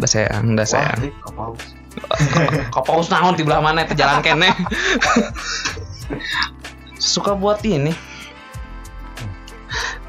udah 0.00 0.08
sayang 0.08 0.44
udah 0.56 0.66
sayang. 0.66 0.98
kau 2.72 2.82
paus. 2.88 3.12
Naon 3.12 3.36
di 3.36 3.44
belah 3.44 3.60
mana 3.60 3.84
itu 3.84 3.92
jalan 3.92 4.24
kene? 4.24 4.48
Suka 6.96 7.36
buat 7.36 7.60
ini. 7.68 7.92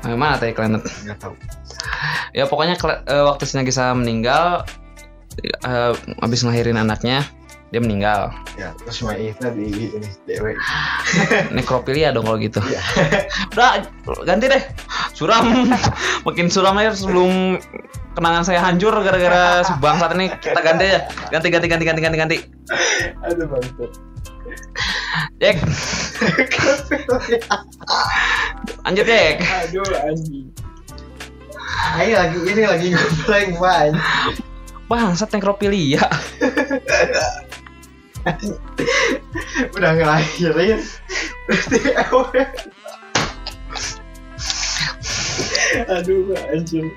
Nah, 0.08 0.15
mana 0.15 0.39
tadi 0.39 0.56
Planet 0.56 0.88
Nggak 1.03 1.20
tahu. 1.20 1.36
Ya 2.38 2.45
pokoknya 2.50 2.75
eh, 3.07 3.24
waktu 3.24 3.43
si 3.45 3.53
Nagisa 3.57 3.93
meninggal 3.93 4.67
eh, 5.43 5.93
habis 6.22 6.43
ngelahirin 6.43 6.77
anaknya 6.77 7.25
dia 7.74 7.81
meninggal. 7.81 8.29
Ya, 8.53 8.69
terus 8.86 9.01
Maifnya 9.01 9.50
di 9.50 9.89
ini 9.98 10.10
dewe. 10.29 10.53
nekrofilia 11.57 12.13
dong 12.13 12.29
kalau 12.29 12.38
gitu. 12.38 12.62
Iya. 12.62 12.77
udah 13.57 14.22
ganti 14.29 14.45
deh. 14.45 14.62
Suram. 15.17 15.74
Makin 16.29 16.53
suram 16.53 16.77
aja 16.77 16.93
sebelum 16.93 17.57
kenangan 18.13 18.45
saya 18.45 18.62
hancur 18.62 18.93
gara-gara 19.01 19.65
si 19.65 19.74
bangsat 19.81 20.13
ini. 20.13 20.29
Kita 20.38 20.62
ganti 20.62 20.86
aja. 20.86 21.10
Ganti 21.33 21.50
ganti 21.50 21.65
ganti 21.65 21.86
ganti 21.89 22.01
ganti 22.05 22.17
ganti. 22.22 22.38
Aduh 23.25 23.50
bangsat. 23.50 23.89
Jack. 25.41 25.57
Lanjut 28.86 29.05
Jack. 29.10 29.36
Aduh 29.41 29.89
anjing. 29.98 30.45
Ayo 31.74 32.13
lagi 32.18 32.38
ini 32.46 32.63
lagi 32.65 32.88
ngeblank 32.94 33.51
man. 33.58 33.92
bangsat 34.84 35.32
nekrofilia 35.34 36.06
Udah 39.74 39.92
ngelahirin. 39.98 40.80
Berarti. 41.50 41.80
Aduh 45.89 46.38
anjing. 46.53 46.94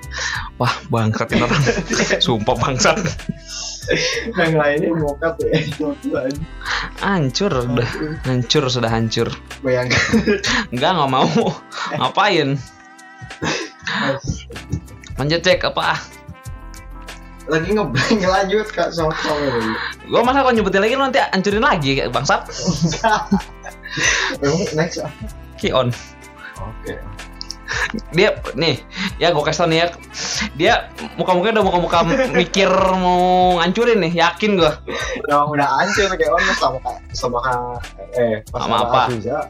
wah 0.61 0.73
bangsat 0.93 1.33
ini 1.33 1.41
orang 1.41 1.63
sumpah 2.21 2.53
bangsat 2.57 2.97
Udah 4.33 4.47
ngelahirin 4.51 4.99
bokap 5.01 5.39
ya. 5.41 5.57
Hancur 7.01 7.49
udah 7.49 7.89
hancur 8.27 8.63
sudah 8.69 8.91
hancur 8.91 9.31
Bayangkan. 9.65 10.01
enggak 10.69 10.91
nggak 10.93 11.09
mau 11.09 11.29
ngapain 11.97 12.59
lanjut 15.17 15.41
Jack 15.41 15.65
apa 15.65 15.97
Lagi 17.47 17.71
ngeblank 17.71 18.27
lanjut 18.27 18.67
kak 18.75 18.91
sama 18.91 19.15
sama 19.23 19.71
Gua 20.11 20.19
masa 20.19 20.43
kalau 20.43 20.51
nyebutin 20.51 20.83
lagi 20.83 20.99
nanti 20.99 21.23
hancurin 21.31 21.63
lagi 21.63 21.95
kayak 21.95 22.11
bangsat. 22.11 22.43
Next? 24.75 24.99
Kion. 25.55 25.95
Oke. 26.59 26.99
Dia 28.15 28.39
nih, 28.55 28.79
ya 29.19 29.31
gua 29.35 29.43
kasih 29.47 29.65
tau 29.65 29.69
nih 29.69 29.77
ya. 29.83 29.87
Dia 30.55 30.73
muka-mukanya 31.19 31.59
udah 31.59 31.65
muka-muka 31.65 31.97
mikir 32.31 32.69
mau 32.97 33.59
ngancurin 33.59 33.99
nih, 34.07 34.13
yakin 34.17 34.59
gua. 34.59 34.79
Udah 35.27 35.47
udah 35.47 35.67
hancur 35.81 36.11
kayak 36.15 36.31
orang 36.31 36.55
sama 36.55 36.79
sama 37.11 37.39
eh 38.15 38.39
Sama 38.49 38.75
apa? 38.87 39.01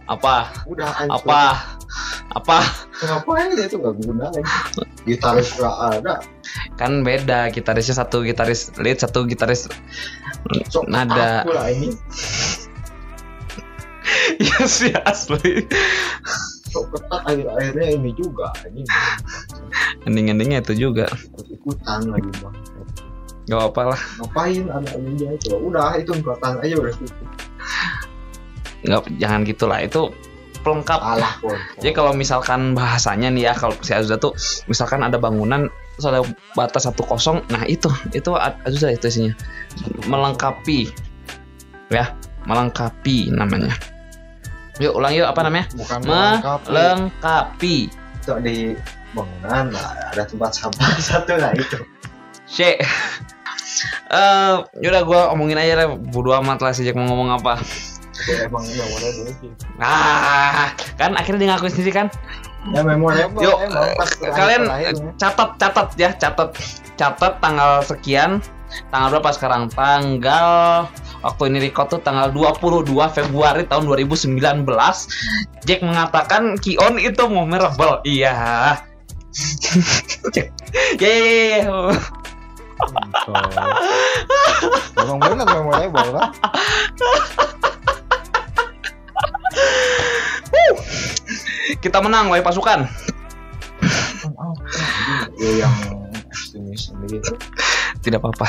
Apa? 0.10 0.36
udah 0.66 0.88
hancur. 0.92 1.18
Apa? 1.24 1.42
Apa? 2.36 2.60
Ngapain 3.02 3.54
dia 3.56 3.66
tuh 3.70 3.80
gak 3.82 3.96
guna. 4.04 4.28
Gitaris 5.08 5.56
gak 5.58 5.76
ada. 5.98 6.22
Kan 6.76 7.02
beda 7.02 7.50
gitarisnya 7.50 7.96
satu 7.98 8.22
gitaris 8.22 8.74
lead, 8.78 9.00
satu 9.02 9.26
gitaris 9.26 9.70
Sok 10.70 10.88
Nada. 10.88 11.44
Aku 11.44 11.54
lah 11.54 11.68
ini. 11.72 11.94
Iya 14.40 14.64
sih 14.70 14.94
asli. 14.96 15.68
Sok 16.78 16.94
ketat 16.94 17.22
akhir-akhirnya 17.26 17.88
ini 17.98 18.14
juga 18.14 18.54
ini 18.70 18.86
Ending-endingnya 20.06 20.62
itu 20.62 20.78
juga. 20.78 21.10
ikut-ikutan 21.10 22.06
lagi 22.14 22.30
bang. 22.38 22.54
Gak 23.50 23.62
apa 23.74 23.82
lah. 23.96 24.02
Ngapain 24.22 24.66
ada 24.70 24.90
aja 24.94 25.28
itu? 25.34 25.50
Udah 25.58 25.98
itu 25.98 26.12
ikutan 26.14 26.54
aja 26.62 26.76
udah 26.78 26.94
cukup. 26.94 27.28
Nggak, 28.86 29.02
jangan 29.18 29.42
gitulah. 29.42 29.80
Itu 29.82 30.14
pelengkap. 30.62 31.00
Alah 31.02 31.34
pun. 31.42 31.58
Jadi 31.82 31.92
kalau 31.98 32.12
misalkan 32.14 32.76
bahasanya 32.78 33.34
nih 33.34 33.50
ya 33.50 33.54
kalau 33.58 33.74
si 33.82 33.96
Azusa 33.96 34.20
tuh 34.22 34.38
misalkan 34.70 35.02
ada 35.02 35.18
bangunan 35.18 35.66
terus 35.98 36.14
ada 36.14 36.22
batas 36.54 36.86
satu 36.86 37.02
kosong, 37.08 37.42
nah 37.50 37.66
itu 37.66 37.90
itu 38.14 38.30
A- 38.38 38.54
Azusa 38.70 38.94
itu 38.94 39.10
isinya 39.10 39.34
melengkapi 40.06 40.94
ya 41.90 42.14
melengkapi 42.46 43.34
namanya. 43.34 43.74
Yuk 44.78 44.94
ulang 44.94 45.14
yuk 45.14 45.26
apa 45.26 45.42
namanya? 45.46 45.66
bukan 45.74 46.00
melengkapi. 46.06 46.70
Melengkapi. 46.70 47.78
Itu 48.22 48.34
di 48.44 48.58
bangunan 49.16 49.74
nah, 49.74 50.12
ada 50.14 50.24
tempat 50.28 50.52
sampah 50.54 50.92
satu 51.10 51.34
lah 51.38 51.52
itu. 51.58 51.80
Shit. 52.46 52.82
Eh, 54.10 54.54
yaudah 54.82 55.04
gue 55.06 55.22
omongin 55.38 55.60
aja 55.60 55.86
deh, 55.86 55.88
bodo 56.10 56.34
amat 56.42 56.66
lah 56.66 56.74
si 56.74 56.82
Jack 56.82 56.98
mau 56.98 57.06
ngomong 57.06 57.38
apa. 57.38 57.62
Emang 58.42 58.66
memorable 58.66 59.30
sih. 59.38 59.52
Ah, 59.78 60.74
kan 60.98 61.14
akhirnya 61.14 61.46
dia 61.46 61.50
ngakuin 61.54 61.74
sendiri 61.76 61.94
kan. 61.94 62.08
Ya 62.74 62.82
Yuk, 62.82 63.58
emang 63.62 63.94
pas 63.94 64.10
eh, 64.18 64.34
kalian 64.34 64.62
terakhir-terakhirnya. 64.66 65.12
catat 65.22 65.50
catat 65.62 65.88
ya 65.96 66.10
catat 66.18 66.50
catat 66.98 67.34
tanggal 67.38 67.72
sekian 67.86 68.42
tanggal 68.92 69.18
berapa 69.18 69.30
sekarang 69.34 69.72
tanggal 69.72 70.86
waktu 71.24 71.44
ini 71.50 71.58
record 71.70 71.88
tuh 71.92 72.02
tanggal 72.04 72.32
22 72.32 72.88
Februari 73.12 73.64
tahun 73.66 73.88
2019 73.88 74.38
Jack 75.64 75.82
mengatakan 75.84 76.60
Kion 76.60 77.00
itu 77.00 77.24
memorable 77.28 78.04
iya 78.04 78.34
ya 80.34 80.46
ya 81.00 81.16
ya, 81.18 81.58
ya 81.64 81.72
Emang 84.98 85.18
benar 85.18 85.50
memorable 85.50 86.10
kan? 86.14 86.30
kita 91.82 91.98
menang 92.02 92.30
wahai 92.30 92.44
pasukan 92.46 92.86
Ya 95.38 95.66
yang 95.66 95.76
ekstremis 96.28 96.90
sendiri. 96.90 97.22
Tidak 98.04 98.24
apa-apa 98.24 98.48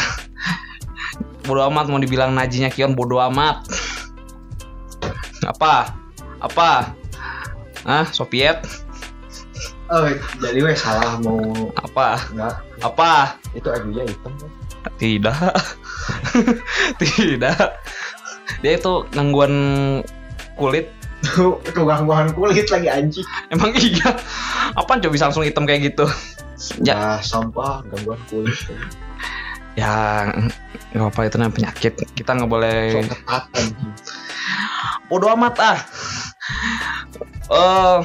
bodo 1.48 1.64
amat 1.72 1.88
mau 1.88 2.00
dibilang 2.00 2.36
najinya 2.36 2.68
Kion 2.68 2.92
bodo 2.92 3.20
amat 3.32 3.64
apa 5.46 5.96
apa 6.42 6.92
ah 7.88 8.06
Soviet 8.10 8.62
Oh, 9.88 10.04
jadi 10.36 10.60
weh 10.60 10.76
salah 10.76 11.16
mau 11.16 11.72
apa 11.80 12.20
enggak 12.28 12.60
apa 12.84 13.40
itu 13.56 13.68
ajunya 13.72 14.04
hitam? 14.04 14.32
Tidak. 15.00 15.52
Tidak. 17.00 17.68
Dia 18.60 18.72
itu 18.76 18.92
gangguan 19.16 19.54
kulit. 20.60 20.92
Tuh, 21.40 21.56
bahan 21.88 22.36
kulit 22.36 22.68
lagi 22.68 22.88
anjing. 22.92 23.24
Emang 23.48 23.72
iya. 23.80 24.12
Apaan 24.76 25.00
coba 25.00 25.12
bisa 25.16 25.32
langsung 25.32 25.48
hitam 25.48 25.64
kayak 25.64 25.96
gitu? 25.96 26.04
Ya. 26.84 27.16
Ya, 27.16 27.24
sampah 27.24 27.80
gangguan 27.88 28.20
kulit. 28.28 28.60
Ya, 29.78 30.26
nggak 30.90 31.14
apa 31.14 31.20
itu 31.30 31.36
namanya 31.38 31.54
penyakit. 31.54 31.94
Kita 32.18 32.34
nggak 32.34 32.50
boleh. 32.50 32.98
Bodoh 35.06 35.30
amat 35.38 35.54
ah. 35.62 35.78
Eh, 37.48 37.98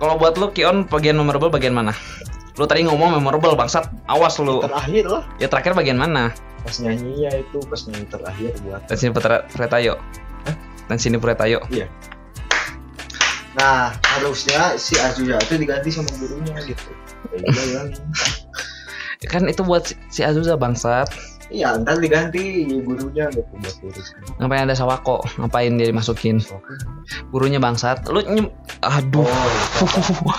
kalau 0.00 0.14
buat 0.16 0.40
lu 0.40 0.48
Kion 0.56 0.88
bagian 0.88 1.20
memorable 1.20 1.52
bagian 1.52 1.76
mana? 1.76 1.92
Lu 2.56 2.64
tadi 2.64 2.88
ngomong 2.88 3.20
memorable 3.20 3.52
bangsat. 3.52 3.92
Awas 4.08 4.40
lu. 4.40 4.64
Terakhir 4.64 5.04
lah. 5.04 5.22
Ya 5.36 5.52
terakhir 5.52 5.76
bagian 5.76 6.00
mana? 6.00 6.32
pas 6.60 6.76
nyanyinya 6.76 7.30
itu 7.40 7.58
pas 7.64 7.80
nyanyi 7.88 8.06
terakhir 8.08 8.52
buat 8.64 8.82
dan 8.84 8.96
sini 9.00 9.12
Pretayo 9.48 9.94
dan 10.88 10.98
sini 11.00 11.16
Pretayo 11.16 11.60
nah 13.56 13.90
harusnya 14.14 14.78
si 14.78 14.94
Azuya 15.00 15.40
itu 15.42 15.58
diganti 15.58 15.90
sama 15.90 16.12
gurunya 16.20 16.54
gitu 16.68 16.90
gitu 17.34 17.50
bilang. 17.50 17.88
Kan 19.28 19.44
itu 19.44 19.60
buat 19.60 19.92
si, 20.08 20.24
Azusa 20.24 20.56
bangsat. 20.56 21.12
Iya 21.50 21.74
ntar 21.82 21.98
diganti 22.00 22.64
gurunya 22.80 23.28
gitu 23.28 23.52
buat 23.60 23.76
guru. 23.84 24.00
Ngapain 24.40 24.64
ada 24.64 24.72
Sawako? 24.72 25.20
Ngapain 25.36 25.76
dia 25.76 25.92
dimasukin? 25.92 26.40
Gurunya 27.28 27.60
bangsat. 27.60 28.08
Lu 28.08 28.24
nyem 28.24 28.48
aduh. 28.80 29.28
Oh 29.28 30.32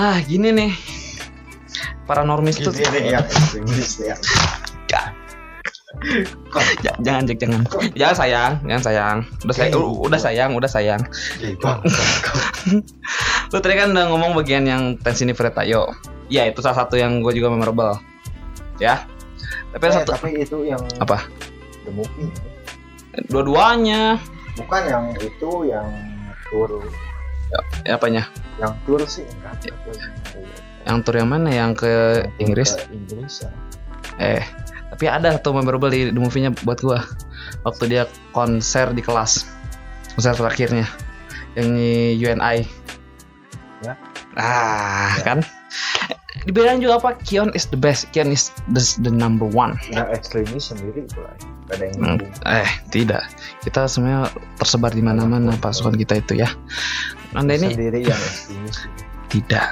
ah 0.00 0.16
gini 0.24 0.56
nih. 0.56 0.72
Paranormis 2.08 2.64
tuh 2.64 2.72
gini 2.72 2.96
nih 2.96 3.12
yang 3.18 3.26
ekstremis 3.28 4.00
ya. 4.00 4.16
Ja- 4.88 5.12
jangan 7.04 7.28
Jack 7.28 7.44
jangan. 7.44 7.60
Jangan 7.92 8.16
sayang 8.16 8.52
jangan 8.64 8.82
sayang. 8.88 9.16
Udah 9.44 9.52
sayang 9.52 9.76
udah 10.00 10.20
sayang 10.20 10.50
udah 10.56 10.70
sayang. 10.70 11.02
Lu 13.52 13.58
tadi 13.60 13.74
kan 13.76 13.92
udah 13.92 14.08
ngomong 14.08 14.32
bagian 14.32 14.64
yang 14.64 14.96
Tensini 14.96 15.36
Pretayo 15.36 15.92
ya 16.32 16.48
itu 16.48 16.64
salah 16.64 16.84
satu 16.84 16.96
yang 16.96 17.20
gue 17.20 17.32
juga 17.36 17.52
memorable. 17.52 18.00
Ya. 18.80 19.04
Tapi 19.72 19.84
Eh, 19.84 19.92
satu 19.92 20.16
tapi 20.16 20.28
itu 20.40 20.64
yang 20.64 20.80
Apa? 20.96 21.28
the 21.84 21.92
movie. 21.92 22.32
Dua-duanya. 23.28 24.16
Bukan 24.56 24.82
yang 24.88 25.04
itu 25.20 25.50
yang 25.68 25.84
tour. 26.48 26.80
Ya 27.84 28.00
apanya? 28.00 28.24
Yang 28.56 28.72
tour 28.88 29.00
sih. 29.04 29.24
Enggak 29.28 29.68
yang 30.82 30.98
tour 31.04 31.14
yang 31.14 31.28
mana? 31.30 31.52
Yang 31.52 31.84
ke 31.84 31.92
Inggris? 32.40 32.74
Ke 32.74 32.90
Inggris 32.90 33.44
ya. 33.44 33.50
eh 34.20 34.42
tapi 34.92 35.08
ada 35.08 35.32
satu 35.32 35.56
memorable 35.56 35.88
di, 35.88 36.12
di 36.12 36.18
movie-nya 36.20 36.52
buat 36.64 36.80
gua. 36.80 37.00
Waktu 37.64 37.84
dia 37.88 38.02
konser 38.32 38.92
di 38.92 39.00
kelas. 39.00 39.46
Konser 40.12 40.36
terakhirnya. 40.36 40.84
Yang 41.56 41.68
di 41.76 41.92
UNI 42.18 42.58
Ya. 43.82 43.94
ah 44.38 45.12
Ya. 45.18 45.24
kan 45.26 45.38
dibilang 46.48 46.82
juga 46.82 46.98
apa 46.98 47.10
Kion 47.22 47.50
is 47.54 47.68
the 47.70 47.78
best 47.78 48.10
Kion 48.10 48.30
is 48.30 48.50
the, 48.72 48.82
the 49.02 49.12
number 49.12 49.46
one. 49.46 49.78
Yang 49.90 50.08
ekstremis 50.22 50.70
sendiri 50.74 51.06
Gak 51.70 51.78
ada 51.78 51.84
yang 51.88 52.18
Hmm. 52.18 52.48
eh 52.48 52.70
tidak. 52.90 53.22
Kita 53.62 53.86
semuanya 53.86 54.28
tersebar 54.58 54.90
di 54.90 55.02
mana-mana 55.02 55.54
pasukan 55.62 55.94
kita 55.94 56.18
itu 56.18 56.42
ya. 56.42 56.50
Anda 57.32 57.56
ini 57.56 57.72
sendiri 57.72 58.00
yang 58.02 58.20
ekstremis 58.30 58.76
tidak. 59.30 59.68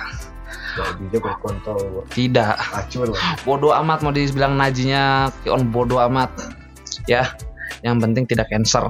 Tidak. 2.14 2.54
Acur 2.72 3.10
bodoh 3.42 3.74
amat 3.74 4.06
mau 4.06 4.14
dibilang 4.14 4.54
najinya 4.54 5.28
Kion 5.42 5.68
bodoh 5.68 5.98
amat. 6.06 6.30
Ya 7.10 7.34
yang 7.82 7.98
penting 7.98 8.28
tidak 8.28 8.46
cancer. 8.48 8.86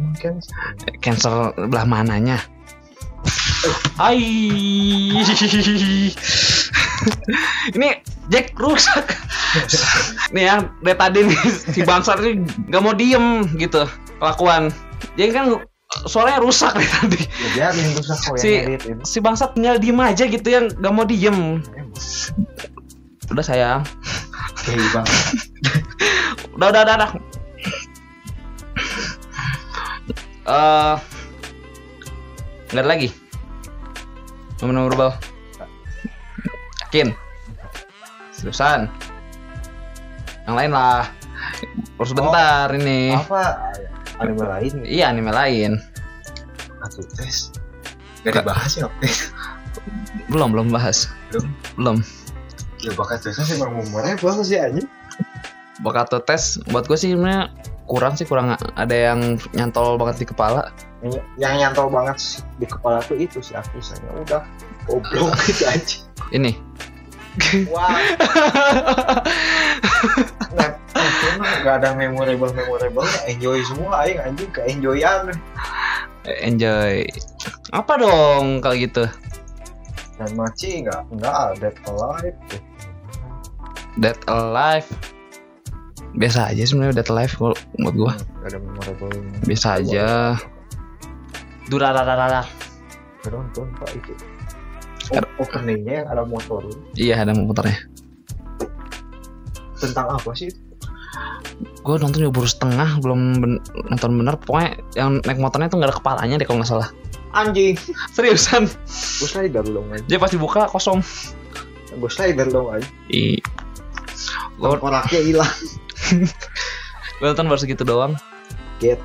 Mungkin 0.00 0.40
cancer 1.04 1.52
belah 1.68 1.84
mananya 1.84 2.40
Hai. 3.94 4.18
Ini 7.72 7.88
Jack 8.30 8.58
rusak. 8.58 9.06
Nih 10.34 10.48
ya 10.50 10.66
dari 10.82 10.96
tadi 10.98 11.18
nih 11.28 11.38
si 11.70 11.80
bangsat 11.86 12.18
ini 12.22 12.42
nggak 12.70 12.82
mau 12.82 12.94
diem 12.96 13.46
gitu 13.58 13.86
kelakuan. 14.18 14.74
Jadi 15.14 15.30
kan 15.30 15.44
suaranya 16.08 16.40
rusak 16.42 16.74
dari 16.74 16.88
tadi. 16.88 17.20
Ya 17.54 17.70
biarin 17.70 17.86
rusak 17.94 18.18
kok 18.24 18.34
Si- 18.40 18.50
yang 18.64 19.02
si 19.06 19.18
bangsat 19.22 19.54
tinggal 19.54 19.76
diem 19.78 19.98
aja 20.00 20.24
gitu 20.26 20.46
ya 20.46 20.60
nggak 20.66 20.92
mau 20.94 21.06
diem. 21.06 21.62
Udah 23.30 23.44
sayang 23.44 23.80
oke 24.58 24.72
bang. 24.90 25.06
Udah 26.58 26.68
udah 26.70 26.82
udah, 26.82 26.94
udah. 26.98 27.10
Eh, 30.42 30.94
nggak 32.74 32.82
ada 32.82 32.90
lagi 32.90 33.08
nomor 34.62 34.74
nomor 34.78 34.92
bawah 34.94 35.16
yakin 36.88 37.10
seriusan? 38.30 38.86
Yang 40.46 40.54
lain 40.58 40.70
lah. 40.74 41.06
Harus 41.98 42.12
bentar 42.14 42.68
ini. 42.74 43.14
apa? 43.14 43.74
Anime 44.22 44.46
lain 44.46 44.72
gitu 44.82 44.86
iya 44.86 45.10
anime 45.10 45.34
lain. 45.34 45.82
Atau 46.78 47.02
tes. 47.18 47.50
Gak 48.22 48.38
dibahas 48.38 48.78
ya 48.78 48.86
belum 50.30 50.54
belum 50.54 50.68
bahas. 50.72 51.10
Belum? 51.32 51.46
belum. 51.76 51.96
Ya 52.82 52.90
bakat 52.98 53.22
tesnya 53.22 53.46
sih 53.46 53.54
emang 53.62 53.78
memorable 53.78 54.42
sih 54.42 54.58
aja 54.58 54.82
Bakato 55.86 56.18
tes 56.22 56.58
buat 56.70 56.90
gue 56.90 56.98
sih 56.98 57.14
sebenarnya 57.14 57.50
kurang 57.86 58.14
sih 58.18 58.26
kurang. 58.26 58.54
Ada 58.74 59.12
yang 59.12 59.38
nyantol 59.54 59.98
banget 59.98 60.22
di 60.22 60.26
kepala 60.30 60.70
yang, 61.38 61.54
nyantol 61.58 61.90
banget 61.90 62.16
sih 62.18 62.40
di 62.62 62.66
kepala 62.66 63.02
tuh 63.02 63.18
itu 63.18 63.42
sih 63.42 63.58
akisahnya 63.58 64.10
udah 64.22 64.42
goblok 64.86 65.34
gitu 65.50 65.64
aja. 65.66 65.96
Ini. 66.30 66.52
Wah. 67.70 67.96
Nah, 70.52 70.68
itu 70.92 71.26
mah 71.40 71.64
gak 71.64 71.80
ada 71.80 71.96
memorable 71.96 72.52
memorable 72.52 73.08
enjoy 73.24 73.64
semua 73.64 74.04
aing 74.04 74.20
anjing 74.20 74.50
ke 74.52 74.60
enjoyan 74.68 75.32
enjoy. 76.28 77.06
Apa 77.74 77.98
dong 77.98 78.62
kalau 78.62 78.76
gitu? 78.78 79.04
Dan 80.20 80.30
maci 80.38 80.84
nggak 80.86 81.02
nggak 81.18 81.34
ada 81.56 81.68
alive. 81.88 82.38
Dead 83.98 84.16
Alive. 84.24 84.88
Biasa 86.16 86.52
aja 86.52 86.62
sebenarnya 86.64 87.00
Dead 87.00 87.08
Alive 87.12 87.34
kalau 87.36 87.56
buat 87.80 87.94
gua. 87.96 88.12
Gak 88.44 88.48
ada 88.52 88.58
memorable 88.60 89.16
biasa 89.44 89.68
aja 89.80 90.36
Durararara 91.72 92.44
Gak 93.24 93.32
nonton 93.32 93.72
pak 93.80 93.96
itu. 93.96 94.12
Oh, 95.16 95.24
openingnya 95.40 96.04
yang 96.04 96.08
ada 96.12 96.22
motor 96.28 96.62
iya 96.94 97.24
ada 97.24 97.32
motornya 97.34 97.74
tentang 99.82 100.14
apa 100.14 100.30
sih 100.36 100.46
gue 101.82 101.96
nonton 101.98 102.22
juga 102.22 102.38
baru 102.38 102.48
setengah 102.48 102.88
belum 103.02 103.20
ben- 103.42 103.62
nonton 103.90 104.10
bener. 104.14 104.38
Pokoknya 104.38 104.78
yang 104.94 105.18
naik 105.26 105.42
motornya 105.42 105.66
tuh 105.66 105.82
nggak 105.82 105.90
ada 105.90 105.98
kepalanya 105.98 106.34
deh 106.38 106.46
kalau 106.46 106.62
nggak 106.62 106.70
salah. 106.70 106.88
Anjing. 107.34 107.74
Seriusan? 108.14 108.70
Gue 109.18 109.28
slider 109.28 109.66
dong 109.66 109.90
aja 109.90 110.04
dia 110.06 110.18
pasti 110.22 110.38
buka 110.38 110.70
kosong. 110.70 111.02
Gue 111.98 112.10
slider 112.10 112.48
dong 112.48 112.70
aja 112.70 112.86
Ih. 113.10 113.42
gue 114.56 114.68
koraknya 114.78 115.20
hilang. 115.20 115.54
Gue 117.18 117.26
nonton 117.30 117.46
baru 117.50 117.58
segitu 117.58 117.82
doang. 117.82 118.14
Get. 118.78 118.98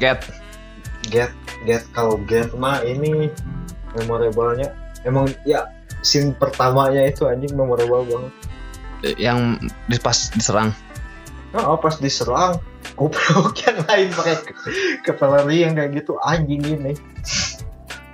Get. 0.00 0.20
Get 1.08 1.32
get 1.64 1.84
kalau 1.96 2.20
get 2.28 2.52
mah 2.54 2.84
ini 2.84 3.32
memorablenya. 3.96 4.72
Emang 5.04 5.28
ya 5.44 5.68
scene 6.00 6.36
pertamanya 6.36 7.04
itu 7.04 7.28
anjing 7.28 7.56
memorable 7.56 8.04
banget. 8.04 8.32
Yang 9.20 9.68
di 9.88 9.98
pas 10.00 10.16
diserang. 10.32 10.70
Nah 11.52 11.76
pas 11.80 11.96
diserang. 12.00 12.60
Goblok 12.94 13.58
yang 13.66 13.80
lain 13.90 14.08
pakai 14.14 14.36
kavaleri 15.02 15.66
yang 15.66 15.74
kayak 15.74 16.04
gitu. 16.04 16.20
Anjing 16.22 16.62
ini. 16.62 16.92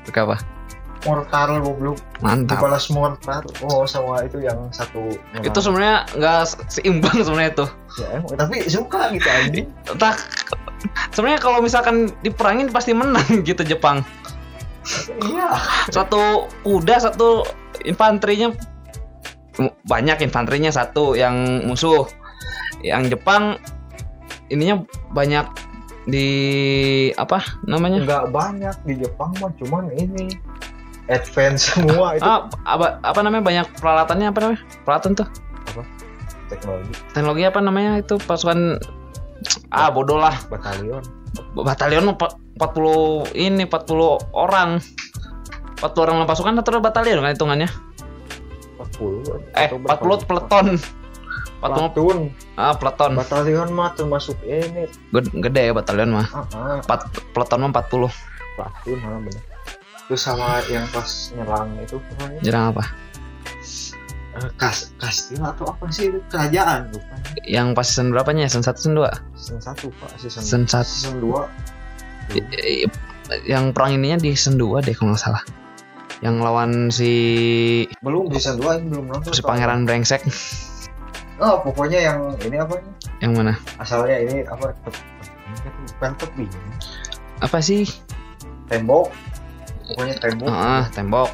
Itu 0.06 0.10
apa 0.14 0.59
mortar 1.04 1.48
goblok. 1.60 1.98
Mantap. 2.20 2.60
Dibalas 2.60 2.86
mortar 2.92 3.42
oh 3.64 3.84
sama 3.88 4.24
itu 4.24 4.40
yang 4.44 4.68
satu 4.72 5.16
itu 5.40 5.58
sebenarnya 5.58 6.04
nggak 6.16 6.40
seimbang 6.68 7.16
sebenarnya 7.24 7.50
itu. 7.56 7.66
Ya, 7.98 8.08
emang, 8.20 8.34
tapi 8.36 8.56
suka 8.68 9.00
gitu 9.16 9.28
anjing. 9.28 9.66
Entah 9.88 10.14
sebenarnya 11.12 11.40
kalau 11.40 11.58
misalkan 11.64 12.12
diperangin 12.20 12.68
pasti 12.70 12.92
menang 12.92 13.28
gitu 13.48 13.64
Jepang. 13.64 14.04
Iya. 15.20 15.60
Satu 15.92 16.48
kuda 16.64 17.00
satu 17.00 17.44
infanterinya. 17.84 18.52
Banyak 19.84 20.24
infanterinya 20.24 20.72
satu 20.72 21.18
yang 21.18 21.66
musuh. 21.68 22.08
Yang 22.80 23.16
Jepang 23.18 23.60
ininya 24.48 24.80
banyak 25.12 25.44
di 26.08 26.28
apa 27.14 27.44
namanya? 27.68 28.00
Nggak 28.02 28.26
banyak 28.32 28.76
di 28.88 28.94
Jepang 29.04 29.30
mah 29.38 29.52
cuman 29.60 29.92
ini 29.92 30.32
advance 31.10 31.60
semua 31.74 32.14
itu. 32.14 32.22
Ah, 32.22 32.46
apa 32.64 33.02
apa 33.02 33.20
namanya 33.20 33.42
banyak 33.42 33.66
peralatannya 33.76 34.26
apa 34.30 34.38
namanya? 34.40 34.60
Peralatan 34.82 35.12
tuh? 35.12 35.28
Teknologi. 36.48 36.92
Teknologi 37.12 37.42
apa 37.44 37.60
namanya 37.60 37.92
itu? 37.98 38.14
Pasukan 38.16 38.78
ah 39.70 39.90
bodoh 39.90 40.18
lah. 40.18 40.34
Batalion. 40.46 41.02
Batalion 41.54 42.04
mah 42.06 42.14
empat- 42.14 42.38
40 42.58 43.30
ini 43.34 43.62
40 43.64 44.18
orang. 44.32 44.78
40 45.80 46.04
orang 46.04 46.28
pasukan 46.28 46.54
atau 46.56 46.78
batalion 46.78 47.20
kan 47.20 47.32
hitungannya? 47.32 47.70
40 48.76 49.54
eh 49.54 49.68
atau 49.68 49.78
berapa? 49.78 50.02
40 50.02 50.28
peleton. 50.28 50.66
40 51.60 51.92
Platoon. 51.92 52.18
Ah 52.56 52.72
peleton. 52.72 53.12
Batalion 53.14 53.68
mah 53.70 53.92
termasuk 53.94 54.36
ini. 54.42 54.88
Gede- 55.12 55.34
gede 55.40 55.62
ya 55.68 55.72
batalion 55.72 56.10
mah. 56.10 56.26
Ah, 56.30 56.44
ah, 56.52 56.76
Empat 56.80 57.00
peleton 57.30 57.58
mah 57.62 57.70
40 57.72 58.10
platoon 58.50 58.98
malah 58.98 59.20
bener 59.22 59.42
terus 60.10 60.26
sama 60.26 60.58
yang 60.66 60.82
pas 60.90 61.30
nyerang 61.38 61.70
itu 61.78 62.02
pokoknya 62.02 62.42
Jerang 62.42 62.64
apa? 62.74 62.84
Eh, 64.42 64.50
kas 64.58 64.90
kastil 64.98 65.38
atau 65.38 65.70
apa 65.70 65.86
sih 65.94 66.10
itu? 66.10 66.18
Kerajaan 66.26 66.90
bukan 66.90 67.18
yang 67.46 67.78
pas 67.78 67.86
season 67.86 68.10
berapanya? 68.10 68.50
Season 68.50 68.66
1 68.66 68.74
season 68.74 68.98
2 68.98 69.06
season 69.38 69.60
satu 69.62 69.86
pak. 70.02 70.10
Season 70.18 70.42
season 70.42 70.62
1 70.66 70.82
season 70.82 71.14
dua. 71.22 71.46
Yang 73.46 73.70
perang 73.70 74.02
ininya 74.02 74.18
di 74.18 74.34
season 74.34 74.58
2 74.58 74.82
deh 74.82 74.98
kalau 74.98 75.14
nggak 75.14 75.22
salah. 75.22 75.42
Yang 76.26 76.34
lawan 76.42 76.70
si 76.90 77.12
belum 78.02 78.34
season 78.34 78.58
dua 78.58 78.82
ini 78.82 78.90
belum 78.90 79.14
nonton. 79.14 79.30
si 79.30 79.46
pangeran 79.46 79.86
brengsek. 79.86 80.26
Oh 81.38 81.62
pokoknya 81.62 82.02
yang 82.02 82.18
ini 82.42 82.58
apa 82.58 82.82
nih? 82.82 82.92
Yang 83.22 83.32
mana? 83.38 83.54
Asalnya 83.78 84.18
ini 84.26 84.42
apa? 84.42 84.74
Bukan 85.94 86.12
tebing 86.18 86.50
apa 87.40 87.58
sih? 87.62 87.86
Tembok 88.68 89.08
pokoknya 89.92 90.16
tembok. 90.22 90.48
Ah 90.50 90.85
tembok. 90.94 91.31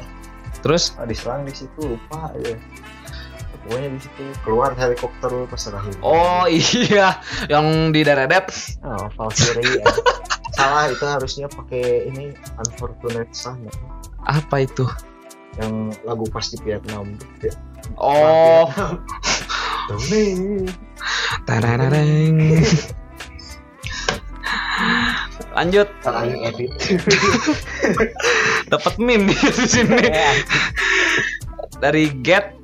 Terus? 0.65 0.93
Ah, 0.97 1.05
diserang 1.05 1.45
di 1.45 1.53
situ 1.53 1.79
lupa 1.95 2.33
ya. 2.41 2.57
Pokoknya 3.67 3.89
di 3.93 3.99
situ 3.99 4.23
keluar 4.41 4.71
helikopter 4.73 5.31
pas 5.47 5.63
oh 6.01 6.43
iya. 6.51 7.19
Yang 7.51 7.67
di 7.93 8.01
Daredet 8.07 8.47
oh, 8.83 9.07
Valkyrie 9.15 9.83
ya. 9.83 9.85
salah 10.57 10.89
itu 10.89 11.05
harusnya 11.05 11.45
pakai 11.51 12.09
ini 12.09 12.33
unfortunate 12.57 13.29
son 13.35 13.61
ya. 13.61 13.73
apa 14.25 14.65
itu? 14.65 14.83
Yang 15.61 15.95
lagu 16.03 16.25
pas 16.31 16.45
di 16.49 16.57
Vietnam. 16.65 17.15
Ya, 17.43 17.53
oh. 17.95 18.67
Tararareng. 21.47 22.59
Lanjut. 25.57 25.89
Terakhir 26.05 26.37
edit 26.53 26.71
dapat 28.67 28.99
meme 28.99 29.31
di 29.31 29.35
sini. 29.71 30.11
Dari 31.79 32.11
Get. 32.23 32.55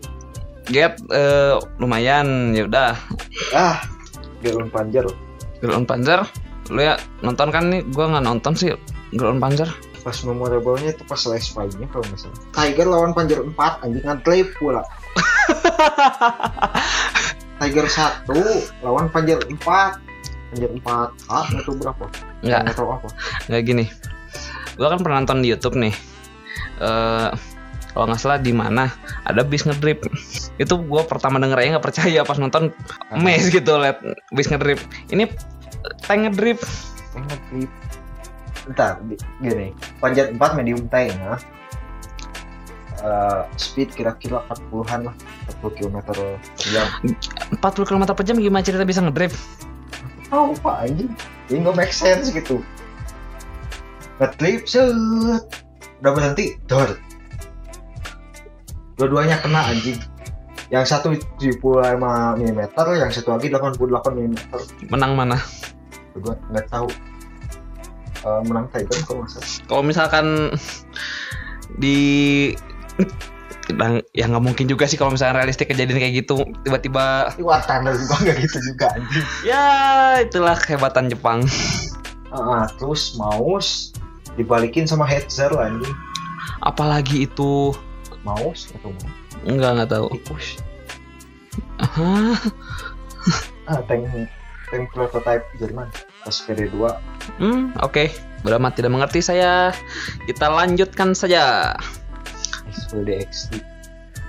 Get 0.72 0.96
eh, 1.12 1.60
lumayan 1.80 2.56
ya 2.56 2.64
udah. 2.68 2.96
Ah 3.52 3.84
Girl 4.44 4.68
Panjer 4.68 5.08
Girl 5.64 5.80
on 5.80 5.88
Panzer 5.88 6.20
lu 6.72 6.80
ya 6.80 6.96
nonton 7.20 7.52
kan 7.52 7.68
nih? 7.68 7.84
Gua 7.92 8.08
nggak 8.12 8.24
nonton 8.24 8.56
sih 8.56 8.72
Girl 9.16 9.36
on 9.36 9.44
Panzer 9.44 9.68
pas 10.04 10.20
memorable-nya 10.28 10.92
itu 10.92 11.04
pas 11.08 11.24
last 11.32 11.56
fight-nya 11.56 11.88
kalau 11.88 12.04
nggak 12.04 12.20
salah. 12.20 12.36
Tiger 12.52 12.92
lawan 12.92 13.16
Panjer 13.16 13.40
4 13.40 13.56
anjing 13.88 14.04
ngetlip 14.04 14.52
pula. 14.60 14.84
Tiger 17.64 17.88
1 17.88 18.84
lawan 18.84 19.08
Panjer 19.08 19.40
4 19.48 19.64
Panjer 20.52 20.70
4 20.76 21.32
ah 21.32 21.48
itu 21.56 21.72
berapa. 21.80 22.04
Nggak. 22.44 22.60
Nggak 22.68 22.76
tahu 22.76 22.92
apa. 22.92 23.08
Nggak 23.48 23.64
gini 23.64 23.86
gua 24.76 24.88
kan 24.94 25.00
pernah 25.02 25.18
nonton 25.22 25.42
di 25.42 25.52
YouTube 25.52 25.78
nih. 25.78 25.94
Eh 26.82 27.30
kalau 27.94 28.10
nggak 28.10 28.22
salah 28.22 28.42
di 28.42 28.50
mana 28.50 28.90
ada 29.24 29.46
bis 29.46 29.66
ngedrip. 29.66 30.06
Itu 30.58 30.82
gua 30.82 31.06
pertama 31.06 31.38
denger 31.38 31.62
aja 31.62 31.70
nggak 31.78 31.86
percaya 31.86 32.20
pas 32.26 32.38
nonton 32.42 32.74
mes 33.14 33.46
gitu 33.48 33.78
liat 33.78 34.02
bis 34.34 34.50
ngedrip. 34.50 34.82
Ini 35.14 35.30
tank 36.06 36.30
ngedrip. 36.30 36.60
Ngetlip 37.14 37.70
Bentar, 38.64 38.96
di- 39.04 39.20
gini. 39.44 39.76
Panjer 40.00 40.32
4 40.32 40.56
medium 40.56 40.88
tank 40.88 41.12
ya. 41.12 41.36
Eh, 43.04 43.42
speed 43.60 43.92
kira-kira 43.92 44.40
40-an 44.48 45.12
lah 45.12 45.16
40 45.60 45.76
km 45.76 46.00
per 46.08 46.40
jam 46.56 46.88
40 47.52 47.84
km 47.84 48.04
per 48.16 48.24
jam 48.24 48.40
gimana 48.40 48.64
cerita 48.64 48.88
bisa 48.88 49.04
ngedrip? 49.04 49.36
Tahu 50.32 50.56
pak 50.64 50.88
anjing. 50.88 51.12
Ini 51.52 51.68
nggak 51.68 51.76
make 51.76 51.92
sense 51.92 52.32
gitu 52.32 52.64
ngetlip 54.24 54.64
set 54.64 54.96
udah 56.00 56.12
berhenti 56.16 56.56
dor. 56.72 56.96
Dua-duanya 58.96 59.44
kena 59.44 59.68
anjing. 59.68 60.00
Yang 60.72 60.96
satu 60.96 61.12
75 61.44 62.00
mm 62.40 62.60
yang 62.96 63.12
satu 63.12 63.36
lagi 63.36 63.52
88 63.52 63.84
mm. 64.16 64.36
Menang 64.88 65.20
mana? 65.20 65.36
Kedua 66.16 66.40
nggak 66.56 66.68
tahu. 66.72 66.88
Eh, 68.24 68.42
menang 68.48 68.72
Tiger 68.72 69.00
kalau 69.04 69.28
nggak 69.28 69.32
salah. 69.36 69.50
Kalau 69.68 69.84
misalkan 69.84 70.56
di 71.76 71.98
Nah, 73.72 73.96
ya 74.12 74.28
nggak 74.28 74.44
mungkin 74.44 74.68
juga 74.68 74.84
sih 74.92 75.00
kalau 75.00 75.16
misalnya 75.16 75.40
realistik 75.40 75.72
kejadian 75.72 75.96
kayak 75.96 76.28
gitu 76.28 76.44
tiba-tiba 76.68 77.32
Tapi 77.32 77.48
Watana 77.48 77.96
juga 77.96 78.20
nggak 78.20 78.38
gitu 78.44 78.58
juga 78.60 78.92
anjing. 78.92 79.28
Ya 79.48 79.66
itulah 80.20 80.60
kehebatan 80.60 81.08
Jepang. 81.08 81.48
Ah, 82.28 82.68
terus 82.76 83.16
mouse 83.16 83.96
dibalikin 84.40 84.86
sama 84.90 85.04
headset 85.08 85.54
anjing. 85.54 85.96
Apalagi 86.64 87.28
itu? 87.28 87.76
Mouse 88.24 88.72
atau 88.76 88.92
mouse? 88.92 89.18
Nggak 89.44 89.90
tahu. 89.92 90.08
Push. 90.28 90.60
Hah? 91.80 92.38
ah 93.72 93.80
tank 93.88 94.08
tank 94.72 94.86
prototype 94.92 95.44
Jerman. 95.60 95.88
Pas 96.24 96.36
PD2 96.48 96.76
hmm 97.40 97.78
oke. 97.84 98.10
Berama 98.44 98.72
tidak 98.76 98.92
mengerti 98.92 99.24
saya. 99.24 99.72
Kita 100.28 100.52
lanjutkan 100.52 101.16
saja. 101.16 101.76
SPD 102.74 103.24
XT 103.28 103.74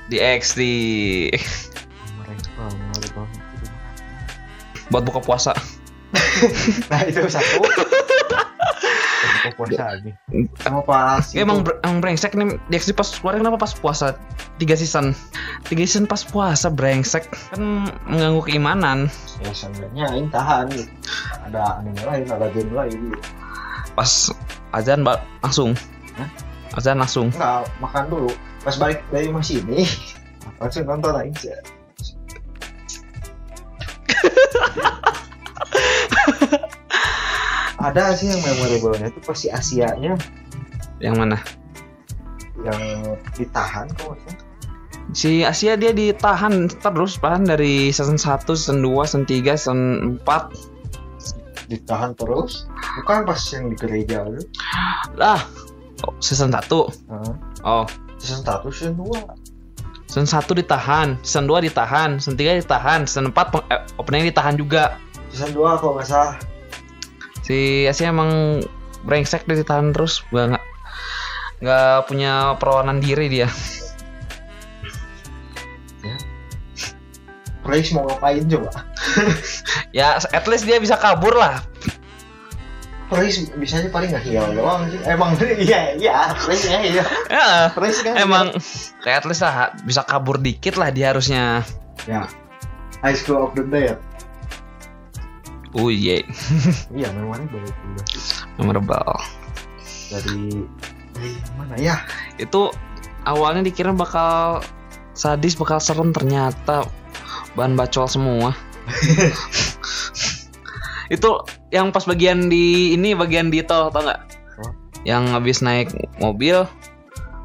di 0.04 0.20
XD 0.20 0.60
mereka 2.20 2.64
ngeri 2.68 3.08
banget 3.16 3.40
itu. 3.40 3.66
buat 4.92 5.02
buka 5.04 5.20
puasa. 5.24 5.52
Nah 6.90 7.00
itu 7.08 7.24
satu 7.26 7.64
Buka 9.44 9.57
puasa 9.61 9.85
lagi 9.92 10.11
sama 10.57 10.80
pas 10.80 11.24
Ya, 11.30 11.44
emang 11.44 11.61
bre- 11.61 11.76
emang 11.80 12.00
brengsek 12.00 12.33
nih. 12.33 12.57
Di 12.64 12.74
XD 12.74 12.92
pas 12.92 13.04
keluar 13.07 13.37
kenapa 13.37 13.61
pas 13.61 13.72
puasa? 13.72 14.16
Tiga 14.57 14.72
season. 14.72 15.12
Tiga 15.64 15.85
season 15.85 16.04
pas 16.04 16.24
puasa 16.24 16.66
brengsek. 16.66 17.28
Kan 17.52 17.85
mengganggu 18.07 18.40
keimanan. 18.42 19.12
Ya 19.38 19.52
seenggaknya 19.52 20.04
aing 20.11 20.28
tahan. 20.28 20.66
Gitu. 20.68 20.88
ada 21.44 21.76
anime 21.76 22.00
lain 22.00 22.24
ada 22.26 22.48
game 22.48 22.72
lain. 22.72 23.12
Pas 23.92 24.33
azan 24.72 25.04
ba- 25.04 25.20
langsung. 25.40 25.76
Hah? 26.16 26.28
azan 26.74 26.98
langsung. 26.98 27.28
Enggak 27.30 27.68
makan 27.78 28.04
dulu. 28.09 28.30
Pas 28.64 28.74
balik 28.74 29.04
dari 29.09 29.28
masih 29.28 29.61
ini 29.62 29.85
langsung 30.61 30.88
nonton 30.88 31.12
aing 31.14 31.37
ada 37.84 38.16
sih 38.16 38.32
yang 38.32 38.40
memorable-nya? 38.40 39.12
Itu 39.12 39.20
pasti 39.20 39.52
Asianya. 39.52 40.16
Yang 40.98 41.14
mana? 41.20 41.38
Yang 42.64 42.80
ditahan 43.36 43.86
kok 43.92 44.14
maksudnya. 44.14 44.36
si 45.12 45.44
Asia 45.44 45.76
dia 45.76 45.92
ditahan 45.92 46.64
terus 46.80 47.20
bahkan 47.20 47.44
dari 47.44 47.92
season 47.92 48.16
1, 48.16 48.48
season 48.56 48.80
2, 48.80 49.04
season 49.04 49.24
3, 49.28 49.52
season 49.52 49.80
4 50.24 50.48
ditahan 51.68 52.16
terus? 52.16 52.64
Bukan 53.00 53.24
pas 53.24 53.40
yang 53.52 53.68
di 53.68 53.76
gereja 53.76 54.24
itu? 54.24 54.40
Lah 55.14 55.44
oh, 56.04 56.14
season 56.18 56.50
1 56.50 56.56
Heeh. 56.56 57.32
oh. 57.62 57.84
Season 58.16 58.40
satu 58.40 58.72
season 58.72 58.96
dua? 58.96 59.20
Season 60.08 60.24
1 60.24 60.40
ditahan 60.56 61.20
season 61.20 61.44
2 61.46 61.68
ditahan 61.68 62.10
season 62.16 62.36
3 62.40 62.64
ditahan 62.64 63.00
season 63.04 63.28
4 63.28 63.52
peng- 63.52 63.68
eh, 63.68 63.80
opening 64.00 64.24
ditahan 64.24 64.56
juga. 64.56 64.96
Season 65.28 65.52
dua 65.52 65.76
kalau 65.76 66.00
nggak 66.00 66.08
salah 66.08 66.40
si 67.44 67.85
Asia 67.85 68.09
emang 68.09 68.64
brengsek 69.04 69.44
dia 69.44 69.61
ditahan 69.61 69.92
terus 69.92 70.24
gua 70.33 70.57
nggak 71.61 72.09
punya 72.09 72.57
perlawanan 72.57 72.98
diri 72.98 73.28
dia. 73.28 73.48
Praise 77.64 77.96
mau 77.96 78.04
ngapain 78.04 78.44
coba? 78.44 78.70
Ya 79.94 80.18
at 80.18 80.44
least 80.50 80.66
dia 80.66 80.83
bisa 80.83 80.98
kabur 80.98 81.38
lah. 81.38 81.62
Praise 83.07 83.46
bisanya 83.54 83.88
paling 83.94 84.11
nggak 84.11 84.26
heal 84.26 84.42
doang 84.59 84.90
sih. 84.90 84.98
Emang 85.07 85.38
iya 85.64 85.94
iya 85.94 86.35
Praise 86.35 86.66
ya 86.66 86.83
iya. 86.83 87.04
Ya 87.30 87.70
Praise 87.70 88.02
kan 88.02 88.18
emang 88.18 88.50
kayak 89.00 89.22
at 89.22 89.26
least 89.30 89.46
lah 89.46 89.70
bisa 89.87 90.02
kabur 90.02 90.42
dikit 90.42 90.74
lah 90.76 90.90
dia 90.90 91.14
harusnya. 91.14 91.62
Ya. 92.11 92.26
High 93.07 93.14
School 93.14 93.38
of 93.38 93.54
the 93.54 93.62
Dead 93.70 94.02
oh 95.74 95.90
iya. 95.90 96.22
Iya 96.94 97.08
memangnya 97.12 97.46
boleh 97.50 97.70
juga. 97.70 98.02
Memorable. 98.58 99.14
Dari 100.10 100.66
dari 101.14 101.30
mana 101.58 101.74
ya? 101.78 101.96
Itu 102.38 102.70
awalnya 103.26 103.66
dikira 103.66 103.94
bakal 103.94 104.62
sadis 105.14 105.54
bakal 105.54 105.78
serem 105.78 106.10
ternyata 106.10 106.87
bahan 107.58 107.78
bacol 107.78 108.06
semua. 108.10 108.50
Itu 111.14 111.44
yang 111.70 111.94
pas 111.94 112.08
bagian 112.08 112.48
di 112.48 112.96
ini 112.96 113.14
bagian 113.14 113.52
di 113.52 113.62
tol 113.62 113.92
tau 113.92 114.02
nggak? 114.02 114.22
Oh. 114.54 114.70
yang 115.02 115.34
habis 115.34 115.58
naik 115.58 115.90
mobil 116.22 116.62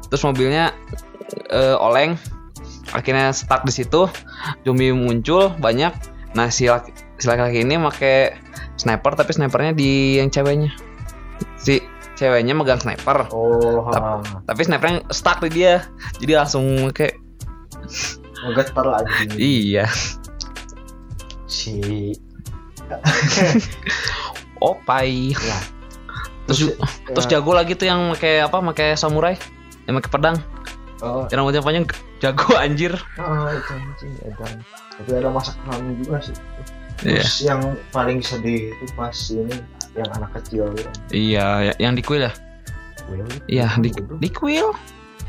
terus 0.08 0.22
mobilnya 0.26 0.74
eh, 1.50 1.76
oleng. 1.78 2.18
Akhirnya 2.90 3.30
stuck 3.30 3.62
di 3.62 3.70
situ 3.70 4.10
zombie 4.66 4.90
muncul 4.90 5.54
banyak. 5.62 5.94
Nah 6.34 6.50
si 6.50 6.66
laki, 6.66 6.90
si 7.20 7.28
laki-laki 7.28 7.60
ini 7.60 7.76
pakai 7.76 8.16
sniper 8.74 9.12
tapi 9.12 9.30
snipernya 9.30 9.70
di 9.70 9.90
yang 10.16 10.28
ceweknya 10.28 10.72
si 11.54 11.84
ceweknya 12.14 12.52
megang 12.52 12.76
sniper 12.76 13.28
oh 13.30 13.86
Tap- 13.86 14.24
tapi 14.44 14.60
snipernya 14.60 15.04
stuck 15.08 15.38
di 15.40 15.52
dia 15.54 15.84
jadi 16.16 16.40
langsung 16.40 16.64
kayak 16.90 17.20
ngegetar 18.40 18.86
anjing 18.96 19.30
Iya. 19.36 19.86
si 21.44 21.76
Opai. 24.60 25.32
ya 25.32 25.58
Terus 26.44 26.58
ju- 26.58 26.76
terus 27.06 27.26
jago 27.26 27.52
lagi 27.52 27.72
tuh 27.72 27.86
yang 27.86 28.10
pakai 28.10 28.42
apa? 28.42 28.58
Pakai 28.60 28.88
samurai. 28.92 29.38
Yang 29.86 29.94
pakai 30.02 30.10
pedang. 30.10 30.36
oh, 30.98 31.24
Yang 31.26 31.36
rambutnya 31.38 31.62
panjang 31.62 31.86
jago 32.18 32.48
anjir. 32.56 32.92
oh, 33.16 33.46
itu 33.48 33.72
anjing 33.72 34.12
edan 34.22 34.52
tapi 35.00 35.16
ada 35.16 35.32
masa 35.32 35.56
kelam 35.64 35.96
juga 35.96 36.20
sih 36.20 36.36
Iya. 37.00 37.22
terus 37.22 37.36
yang 37.40 37.60
paling 37.90 38.20
sedih 38.20 38.70
itu 38.70 38.84
pas 38.92 39.16
ini 39.30 39.56
yang 39.92 40.08
anak 40.14 40.30
kecil. 40.36 40.70
Iya, 41.08 41.46
ya- 41.72 41.78
yang 41.80 41.94
di 41.94 42.02
kuil 42.02 42.24
ya? 42.24 42.32
Will, 43.08 43.26
Iya, 43.46 43.66
di 43.80 43.90
di 44.20 44.28
kuil. 44.30 44.70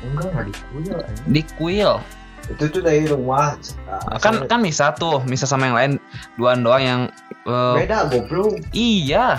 enggak 0.02 0.28
nggak 0.30 0.46
di 0.46 0.54
kuil 0.68 0.96
anjing. 0.98 1.28
Di 1.30 1.42
kuil. 1.58 1.94
itu 2.50 2.64
tuh 2.68 2.82
dari 2.82 3.06
rumah 3.06 3.54
ah, 3.88 4.18
Kan 4.18 4.44
kan 4.50 4.60
bisa 4.60 4.92
tuh, 4.98 5.22
bisa 5.24 5.46
sama 5.46 5.70
yang 5.70 5.78
lain 5.78 5.92
duaan 6.36 6.66
doang 6.66 6.84
yang 6.84 7.02
eh, 7.46 7.76
beda 7.80 8.10
goblok 8.12 8.58
iya. 8.74 9.38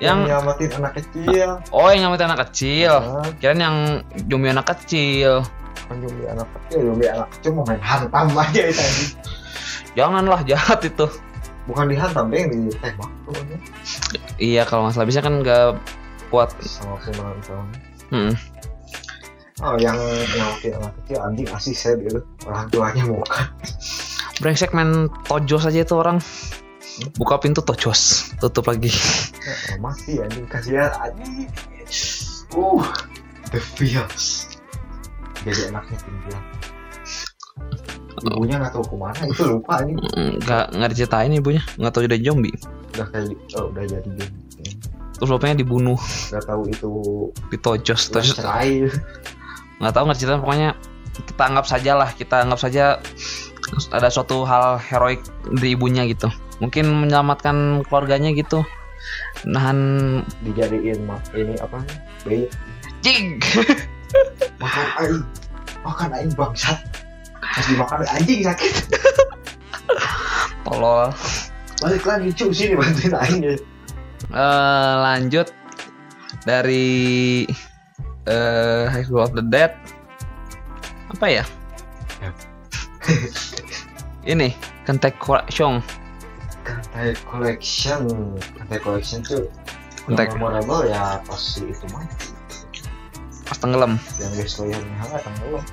yang 0.00 0.24
Yang 0.26 0.42
nyamatin 0.42 0.70
anak 0.80 0.92
kecil 0.98 1.48
oh 1.70 1.86
yang 1.92 2.08
ngambil 2.08 2.24
anak 2.24 2.40
kecil. 2.50 2.92
Ah, 2.98 3.28
Kirain 3.38 3.60
yang 3.60 3.76
zombie 4.26 4.50
anak 4.50 4.66
kecil. 4.74 5.44
kan 5.86 5.96
zombie 6.02 6.26
anak 6.26 6.48
kecil 6.56 6.80
zombie 6.88 7.08
anak 7.08 7.28
kecil 7.36 7.50
mau 7.52 7.64
main 7.68 7.80
hantam 7.84 8.26
aja 8.34 8.62
itu. 8.64 8.84
Janganlah 9.98 10.40
jahat 10.42 10.80
itu. 10.82 11.06
Bukan 11.68 11.92
dihantam 11.92 12.32
deh 12.32 12.40
yang 12.40 12.50
ditembak 12.72 13.10
tuh 13.28 13.32
anjing. 13.36 13.62
Iya 14.40 14.62
kalau 14.64 14.88
masalah 14.88 15.04
bisa 15.04 15.20
kan 15.20 15.44
nggak 15.44 15.76
kuat. 16.32 16.50
sama 16.64 16.96
penonton 17.04 17.64
Hmm. 18.08 18.32
oh 19.60 19.76
yang 19.76 20.00
nyamatin 20.32 20.80
anak 20.80 20.96
kecil 21.04 21.20
anjing 21.20 21.48
asih 21.52 21.76
saya 21.76 21.94
gitu. 22.00 22.24
Orang 22.48 22.72
tuanya 22.72 23.04
mau 23.04 23.20
kan 23.28 23.52
Brengsek 24.40 24.72
main 24.72 25.12
tojos 25.28 25.68
aja 25.68 25.84
itu 25.84 25.92
orang. 25.92 26.16
Buka 27.14 27.38
pintu 27.38 27.62
tojos, 27.62 28.32
tutup 28.42 28.66
lagi. 28.66 28.90
Eh, 28.90 29.76
mati 29.78 30.18
anjing 30.18 30.48
kasihan 30.48 30.90
anjing 31.04 31.46
uh 32.56 32.84
the 33.52 33.60
feels 33.60 34.48
jadi 35.46 35.70
anaknya 35.72 35.96
tinggal 36.02 36.40
ibunya 38.24 38.56
nggak 38.58 38.72
tahu 38.74 38.84
ke 38.84 38.96
mana 38.96 39.20
itu 39.26 39.42
lupa 39.52 39.72
anjing 39.82 39.98
Nggak 40.42 40.64
nggak 40.74 40.90
diceritain 40.94 41.32
ibunya, 41.34 41.62
nggak 41.76 41.92
tahu 41.94 42.02
udah 42.06 42.20
zombie. 42.22 42.56
udah 42.96 43.06
kayak 43.14 43.36
oh, 43.54 43.70
udah 43.70 43.84
jadi 43.84 44.10
game 44.10 44.34
Terus 45.18 45.28
bapaknya 45.34 45.56
dibunuh. 45.66 45.98
Nggak 46.30 46.44
tahu 46.46 46.62
itu 46.70 46.90
di 47.50 47.58
tojos. 47.58 48.02
Tojos 48.14 48.38
cerai. 48.38 48.86
Nggak 49.82 49.92
tahu 49.94 50.04
nggak 50.06 50.18
cerita 50.18 50.38
pokoknya 50.38 50.70
kita 51.18 51.42
anggap 51.42 51.66
saja 51.66 51.92
lah 51.98 52.10
kita 52.14 52.46
anggap 52.46 52.60
saja 52.62 52.84
ada 53.90 54.08
suatu 54.08 54.46
hal 54.46 54.78
heroik 54.78 55.18
dari 55.58 55.74
ibunya 55.74 56.06
gitu. 56.06 56.30
Mungkin 56.62 56.86
menyelamatkan 56.86 57.82
keluarganya 57.90 58.30
gitu. 58.30 58.62
Nahan 59.42 59.78
dijadiin 60.46 61.02
ini 61.34 61.54
apa? 61.58 61.82
Bayi 62.22 62.46
cing 63.02 63.42
makan 64.62 64.86
aing. 65.02 65.22
Makan 65.82 66.10
aing 66.14 66.32
bangsat 66.38 66.78
pas 67.58 67.66
dimakan 67.66 68.06
anjing 68.14 68.40
sakit. 68.46 68.74
Tolol. 70.66 71.10
Balik 71.82 72.06
lagi 72.06 72.30
cu 72.30 72.54
sini 72.54 72.78
bantuin 72.78 73.14
aing 73.18 73.38
ya. 73.42 73.54
Eh, 74.30 74.94
lanjut. 75.02 75.50
Dari 76.46 77.42
eh 78.30 78.82
High 78.86 79.02
School 79.02 79.26
of 79.26 79.34
the 79.34 79.42
Dead. 79.42 79.74
Apa 81.10 81.26
ya? 81.26 81.44
Ya. 82.22 82.30
ini 84.38 84.54
Kentai 84.86 85.10
Collection. 85.18 85.82
Kantai 86.62 87.18
collection. 87.26 88.06
Kantai 88.54 88.78
collection 88.78 89.18
tuh 89.26 89.50
yang 90.06 90.30
memorable 90.38 90.86
ya 90.86 91.20
pasti 91.26 91.68
itu 91.68 91.84
mati 91.90 92.32
pas 93.48 93.56
tenggelam. 93.56 93.96
Yang 94.20 94.32
destroyernya 94.44 94.94
hangat 95.00 95.24
tenggelam 95.24 95.64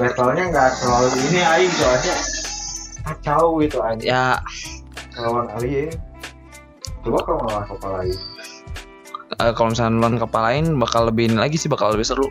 battlenya 0.00 0.44
nggak 0.48 0.70
terlalu 0.80 1.08
ini 1.28 1.40
aing 1.44 1.72
soalnya 1.76 2.14
kacau 3.04 3.60
gitu 3.60 3.78
aja 3.84 4.00
ya. 4.00 4.26
Lawan 5.20 5.52
alien 5.60 5.92
coba 7.04 7.18
kalau 7.24 7.38
ngelawan 7.44 7.64
kepala 7.68 7.94
lain 8.00 8.18
eh, 9.36 9.52
kalau 9.52 9.68
misalnya 9.70 10.00
lawan 10.00 10.16
kapal 10.16 10.42
lain 10.42 10.64
bakal 10.80 11.02
lebih 11.04 11.28
ini 11.28 11.36
lagi 11.36 11.60
sih 11.60 11.68
bakal 11.68 11.92
lebih 11.92 12.08
seru. 12.08 12.28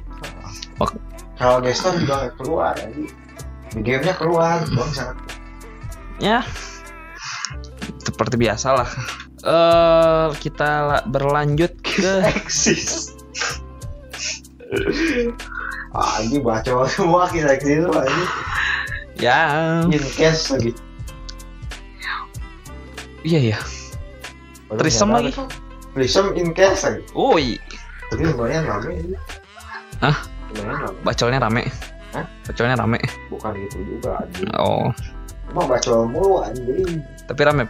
Kalau 1.37 1.61
gestor 1.61 1.93
juga 1.95 2.33
keluar 2.35 2.73
aja 2.73 2.89
di 3.69 3.79
gamenya 3.85 4.17
keluar 4.17 4.65
bang 4.65 4.91
sangat 4.91 5.17
ya. 6.17 6.39
Seperti 8.01 8.35
biasa 8.35 8.67
lah 8.73 8.89
eh 9.39 10.27
kita 10.41 10.69
la- 10.83 11.05
berlanjut 11.07 11.71
ke 11.79 12.25
eksis 12.35 13.13
ah 15.91 16.21
ini 16.21 16.37
baca 16.39 16.85
semua 16.93 17.25
kita 17.29 17.57
gitu 17.57 17.89
aja 17.89 18.23
ya 19.19 19.39
in 19.89 20.03
case 20.15 20.53
lagi 20.53 20.71
iya 23.25 23.55
ya 23.55 23.59
Trisem 24.69 25.09
lagi. 25.09 25.33
Trisem 25.97 26.37
in 26.37 26.53
case 26.53 26.85
lagi 26.85 27.01
Woi, 27.17 27.57
tapi 28.13 28.21
lumayan 28.29 28.63
rame 28.69 28.91
ini 29.01 29.17
Hah? 29.99 30.15
lumayan 30.53 30.77
rame 30.85 30.97
bacolnya 31.01 31.39
rame. 31.41 31.63
Hah? 32.09 32.25
Bacolnya 32.45 32.75
rame. 32.77 32.99
bukan 33.29 33.51
gitu 33.65 33.77
juga 33.85 34.21
anjing 34.21 34.49
Oh, 34.57 34.89
cuma 35.49 35.61
bacol 35.65 36.05
mulu 36.05 36.41
anjing 36.41 37.01
tapi 37.25 37.41
rame. 37.45 37.65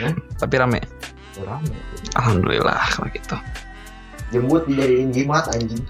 Hah? 0.00 0.12
Tapi 0.40 0.54
rame. 0.56 0.80
Ya, 1.36 1.42
rame 1.48 1.72
Alhamdulillah 2.16 2.80
kalau 2.92 3.08
gitu. 3.12 3.36
jembut 4.32 4.64
dijadiin 4.64 5.12
jimat 5.12 5.44
anjing 5.52 5.80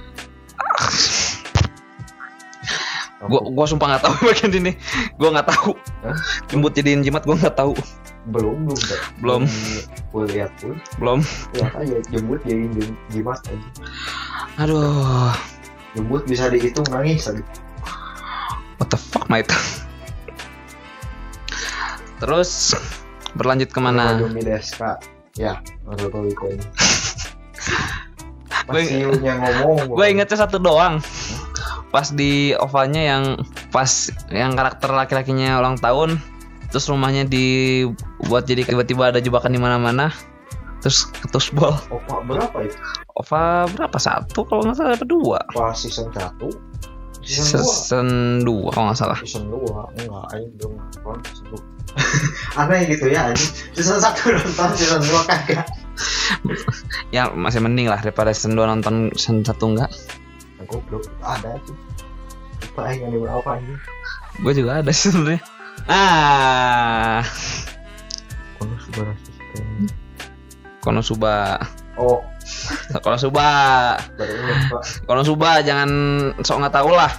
Gua 3.23 3.41
gua 3.45 3.65
sumpah 3.65 3.87
nggak 3.89 4.03
tahu 4.03 4.15
bagian 4.29 4.53
ini. 4.53 4.73
Gua 5.15 5.31
nggak 5.31 5.49
tahu. 5.49 5.71
Hah? 6.03 6.17
Jembut 6.47 6.73
jadiin 6.73 7.01
jimat 7.01 7.23
gua 7.23 7.37
nggak 7.37 7.55
tahu. 7.55 7.75
belum 8.23 8.71
belum. 8.71 8.79
Belum. 9.19 9.43
gue 10.15 10.25
lihat 10.31 10.55
tuh 10.55 10.79
Belum. 10.95 11.27
lihat 11.53 11.75
aja 11.75 11.99
jembut 12.07 12.39
jadiin 12.47 12.71
jim- 12.71 12.99
jimat 13.11 13.35
anjing 13.51 13.75
Aduh, 14.63 15.35
jembut 15.93 16.23
bisa 16.23 16.47
dihitung 16.47 16.87
nangis 16.87 17.27
tadi 17.27 17.43
what 18.79 18.87
the 18.87 18.99
fuck 19.01 19.27
mate. 19.27 19.51
Terus 22.21 22.79
berlanjut 23.35 23.75
ke 23.75 23.81
mana? 23.83 24.23
Deska 24.39 25.03
ya 25.35 25.59
itu 25.91 26.07
ini 26.15 26.31
Gue- 26.31 26.63
Pas 28.63 28.87
Siunya 28.87 29.35
ngomong 29.35 29.91
Gue 29.91 30.07
ingetnya 30.09 30.39
satu 30.39 30.63
doang. 30.63 31.03
Pas 31.93 32.09
di 32.09 32.57
ovalnya 32.57 33.03
yang 33.05 33.25
pas 33.69 34.09
yang 34.33 34.57
karakter 34.57 34.89
laki-lakinya 34.91 35.61
ulang 35.61 35.77
tahun, 35.77 36.17
terus 36.73 36.89
rumahnya 36.89 37.29
dibuat 37.29 38.49
jadi 38.49 38.65
tiba-tiba 38.65 39.13
ada 39.13 39.21
jebakan 39.21 39.53
di 39.53 39.61
mana-mana. 39.61 40.09
Terus 40.83 41.07
ketus 41.13 41.55
bol. 41.55 41.77
Opa 41.95 42.25
berapa 42.27 42.59
itu? 42.67 42.75
Ova 43.15 43.69
berapa 43.71 43.99
satu 44.01 44.43
kalau 44.49 44.67
nggak 44.67 44.77
salah 44.81 44.97
apa 44.99 45.07
dua? 45.07 45.39
Season 45.77 46.09
1 46.11 46.43
Season 47.23 47.61
2 47.61 47.63
Season 47.63 48.09
dua 48.43 48.69
kalau 48.75 48.91
nggak 48.91 48.99
salah. 48.99 49.19
Season 49.23 49.47
2 49.47 49.63
Enggak, 50.03 50.25
aing 50.35 50.51
belum 50.59 50.73
nonton 50.81 51.17
season 51.23 51.47
2 51.55 52.59
Aneh 52.67 52.81
gitu 52.89 53.05
ya 53.13 53.31
anjing 53.31 53.53
Season 53.79 54.01
1 54.01 54.11
nonton, 54.43 54.69
season 54.75 55.01
2 55.07 55.29
kagak 55.31 55.67
Ya 57.15 57.31
masih 57.31 57.63
mending 57.63 57.87
lah 57.87 58.03
daripada 58.03 58.35
season 58.35 58.59
2 58.59 58.65
nonton 58.67 59.15
season 59.15 59.47
1 59.47 59.55
enggak. 59.55 59.93
Goblok 60.73 61.05
ada 61.21 61.61
sih 61.69 61.77
Lupa 62.65 62.81
aing 62.89 63.05
anime 63.05 63.29
apa 63.29 63.61
anjing 63.61 63.81
Gue 64.41 64.53
juga 64.57 64.81
ada 64.81 64.89
sih 64.89 65.13
sebenarnya. 65.13 65.45
Ah, 65.85 67.21
Konosuba 68.57 69.13
System 69.21 69.67
Konosuba. 70.83 71.37
Oh, 72.01 72.25
Konosuba. 73.05 73.49
baru 74.17 74.33
ingat 74.41 74.59
pak 74.73 74.83
Konosuba 75.05 75.51
jangan 75.63 75.91
sok 76.41 76.65
nggak 76.65 76.75
tahu 76.75 76.91
lah. 76.97 77.13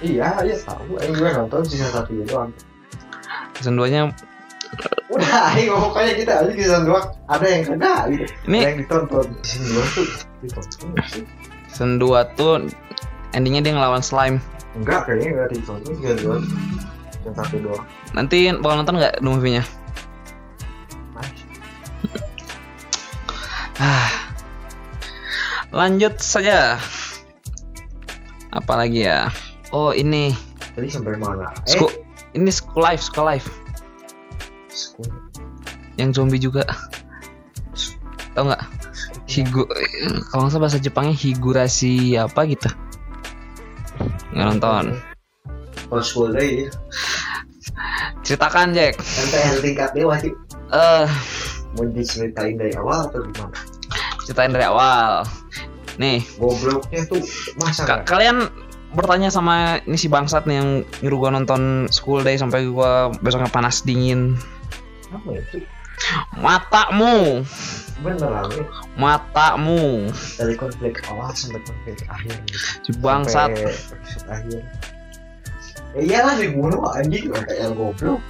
Iya, 0.00 0.32
iya 0.48 0.56
tahu. 0.64 0.96
Aing 0.96 1.12
juga 1.12 1.44
nonton 1.44 1.60
season 1.68 1.92
1 1.92 2.08
itu. 2.08 2.32
Season 3.60 3.74
2 3.76 3.92
nya 3.92 4.08
Udah, 5.10 5.52
ngomong 5.58 5.92
kayak 5.92 6.22
kita 6.22 6.32
aja 6.40 6.52
season 6.54 6.88
2 6.88 6.94
ada 7.28 7.46
yang 7.50 7.62
kena 7.66 7.92
gitu. 8.08 8.24
ini 8.48 8.58
Ada 8.62 8.68
yang 8.70 8.78
ditonton. 8.80 9.26
Season 9.44 9.68
2 9.76 9.96
tuh 9.98 10.06
ditonton 10.40 10.88
sih? 11.10 11.24
Season 11.70 12.02
2 12.02 12.36
tuh 12.36 12.66
endingnya 13.32 13.62
dia 13.62 13.72
ngelawan 13.78 14.02
slime. 14.02 14.42
Enggak, 14.74 15.06
kayaknya 15.06 15.28
enggak 15.38 15.48
ditonton 15.54 15.94
season 15.98 16.18
2. 16.42 17.26
Yang 17.26 17.34
satu 17.36 17.56
doang. 17.62 17.84
Nanti 18.16 18.38
bakal 18.58 18.82
nonton 18.82 18.96
nggak 18.98 19.14
the 19.22 19.28
movie-nya? 19.28 19.64
Ah. 23.80 24.12
Lanjut 25.72 26.20
saja. 26.20 26.76
Apalagi 28.50 29.06
ya? 29.06 29.30
Oh 29.70 29.94
ini 29.94 30.34
tadi 30.74 30.90
sampai 30.90 31.14
mana 31.14 31.46
eh 31.64 31.78
School, 31.78 31.92
ini 32.34 32.50
school 32.50 32.82
life, 32.82 33.00
school 33.00 33.24
life. 33.24 33.46
school 34.68 35.06
Yang 35.94 36.18
zombie 36.18 36.42
juga. 36.42 36.66
Tahu 38.34 38.50
nggak? 38.50 38.79
Higu, 39.30 39.62
kalau 40.28 40.42
nggak 40.42 40.52
salah 40.52 40.62
bahasa 40.66 40.82
Jepangnya 40.82 41.14
higurasi 41.14 42.18
apa 42.18 42.40
gitu. 42.50 42.66
Nggak 44.34 44.46
nonton. 44.50 44.84
school 46.02 46.30
day 46.30 46.66
ya 46.66 46.70
Ceritakan 48.22 48.70
Jack. 48.70 48.98
tingkat 49.58 49.90
dewa 49.90 50.14
sih 50.18 50.30
Eh, 50.70 51.06
mau 51.74 51.82
diceritain 51.90 52.54
dari 52.54 52.70
awal 52.74 53.06
atau 53.06 53.22
gimana 53.22 53.54
ceritain 54.22 54.54
dari 54.54 54.62
awal. 54.62 55.26
Nih, 55.98 56.22
gobloknya 56.38 57.02
tuh 57.10 57.18
masa 57.58 57.82
ka- 57.82 58.06
kalian 58.06 58.46
bertanya 58.94 59.26
sama 59.26 59.82
ini 59.82 59.98
si 59.98 60.06
bangsat 60.06 60.46
nih 60.46 60.56
yang 60.62 60.68
nyuruh 61.02 61.18
gua 61.18 61.30
nonton 61.34 61.90
School 61.90 62.22
Day 62.22 62.38
sampai 62.38 62.70
gua 62.70 63.10
besoknya 63.18 63.50
panas 63.50 63.82
dingin. 63.82 64.38
apa 65.10 65.34
itu 65.34 65.58
Matamu, 66.38 67.42
beneran 68.00 68.48
ya 68.52 68.64
matamu, 68.96 70.08
dari 70.40 70.54
konflik 70.56 71.00
awal 71.08 71.32
sampai 71.32 71.60
konflik 71.64 72.00
akhir. 72.08 72.34
Gitu. 72.84 72.96
bangsat. 73.00 73.52
Akhir. 74.28 74.62
Ya 75.96 76.00
iyalah 76.00 76.34
dibunuh 76.38 76.82
anjing. 76.94 77.30
Kayak 77.30 77.70
yang 77.70 77.74
goblok. 77.74 78.20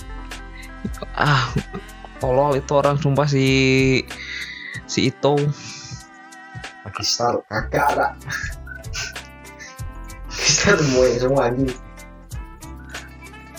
Ah, 1.13 1.53
tolol 2.19 2.57
itu 2.57 2.73
orang 2.73 2.97
sumpah 2.99 3.29
si 3.29 3.47
si 4.89 5.13
itu. 5.13 5.35
Pakistan 6.81 7.39
kakak 7.47 7.93
ada 7.95 8.17
Pakistan 10.27 10.77
semua 10.81 11.05
semua 11.21 11.43
anjing. 11.53 11.73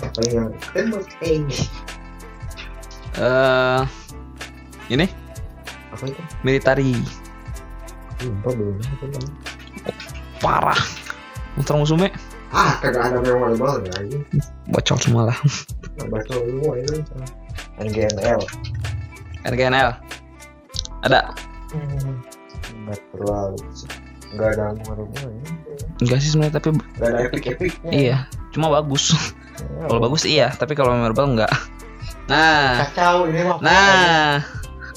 Apa 0.01 0.21
yang 0.33 0.49
tembak 0.73 1.05
eh 1.21 1.45
Eh, 3.11 3.83
ini 4.87 5.20
apa 6.01 6.09
itu 6.09 6.21
military 6.41 6.97
lupa 8.25 8.49
belum 8.57 8.75
apa 8.81 9.05
namanya. 9.05 9.33
parah. 10.41 10.81
Monster 11.53 11.77
musuhnya. 11.77 12.09
Ah 12.49 12.73
kagak 12.81 13.13
ada 13.13 13.21
memorable 13.21 13.85
ya 13.85 13.93
anjing 14.01 14.25
bocor 14.73 14.97
semua 14.97 15.29
lah. 15.29 15.37
Nggak 16.01 16.07
baca 16.09 16.33
semua 16.41 16.73
itu 16.81 16.95
NGNL 17.77 18.41
RGNL 19.45 19.89
ada. 21.05 21.21
Nggak 22.81 22.99
terlalu 23.13 23.61
sih. 23.77 23.89
nggak 24.31 24.49
ada 24.57 24.63
memorable 24.73 25.27
ya. 25.27 25.43
enggak 26.01 26.17
sih 26.23 26.29
sebenarnya 26.33 26.55
tapi 26.57 26.67
nggak 26.73 27.09
ada 27.13 27.19
epic 27.29 27.43
epicnya. 27.45 27.91
Iya 27.93 28.17
cuma 28.57 28.73
bagus. 28.73 29.13
Kalau 29.61 30.01
bagus 30.01 30.25
iya. 30.25 30.49
Tapi 30.49 30.73
kalau 30.73 30.97
memorable 30.97 31.37
enggak 31.37 31.53
nah. 32.25 32.89
Kacau 32.89 33.29
ini 33.29 33.45
mah. 33.45 33.57
Nah. 33.61 34.41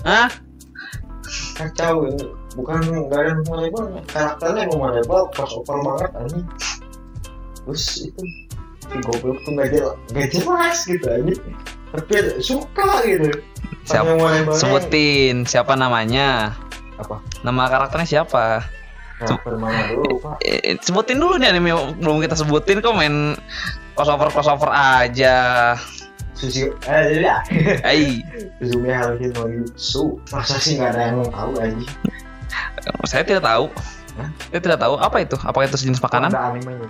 Hah? 0.05 0.29
Kacau 1.55 2.11
ini 2.11 2.27
bukan 2.59 2.81
nggak 3.09 3.21
ada 3.21 3.33
memorable 3.43 3.87
karakternya 4.11 4.63
memorable 4.71 5.31
crossover 5.31 5.79
banget 5.83 6.11
anjing. 6.19 6.47
Terus 7.65 7.85
itu 8.11 8.23
si 8.85 8.97
goblok 9.01 9.39
tuh 9.47 9.51
nggak 9.57 9.69
jelas 9.73 9.97
nggak 10.13 10.29
jelas 10.35 10.77
gitu 10.85 11.07
anjing. 11.07 11.41
Tapi 11.95 12.15
suka 12.43 12.89
gitu. 13.07 13.31
Siap. 13.87 14.03
Sama 14.03 14.19
memorable-nya 14.19 14.61
sebutin 14.61 15.37
siapa 15.47 15.73
namanya? 15.79 16.59
Apa? 16.95 17.19
nama 17.43 17.67
karakternya 17.67 18.07
siapa? 18.07 18.63
Mana 19.47 19.95
dulu 19.95 20.21
pak. 20.21 20.43
Eh, 20.43 20.77
sebutin 20.83 21.19
dulu 21.23 21.39
nih 21.39 21.55
anime 21.55 21.71
yang 21.71 21.95
belum 22.03 22.19
kita 22.23 22.35
sebutin 22.35 22.83
kok 22.83 22.95
main 22.95 23.39
crossover 23.95 24.29
crossover 24.35 24.71
aja 24.75 25.75
Susi 26.35 26.67
eh 26.67 27.23
ya? 27.23 27.39
Hai. 27.87 28.19
Suzumi 28.59 28.91
Haruhi 28.91 29.31
no 29.31 29.47
Yutsu 29.47 30.19
masa 30.35 30.59
sih 30.59 30.77
nggak 30.77 30.95
ada 30.95 31.01
yang 31.11 31.23
mau 31.23 31.31
tahu 31.31 31.51
anjing 31.63 31.91
saya 33.09 33.25
tidak 33.25 33.45
tahu. 33.45 33.65
Hah? 34.15 34.29
saya 34.53 34.61
tidak 34.61 34.79
tahu. 34.79 34.95
Apa 35.01 35.17
itu? 35.25 35.37
Apakah 35.41 35.67
itu 35.67 35.77
sejenis 35.81 36.03
makanan? 36.05 36.31
Ada 36.31 36.53
animenya 36.53 36.87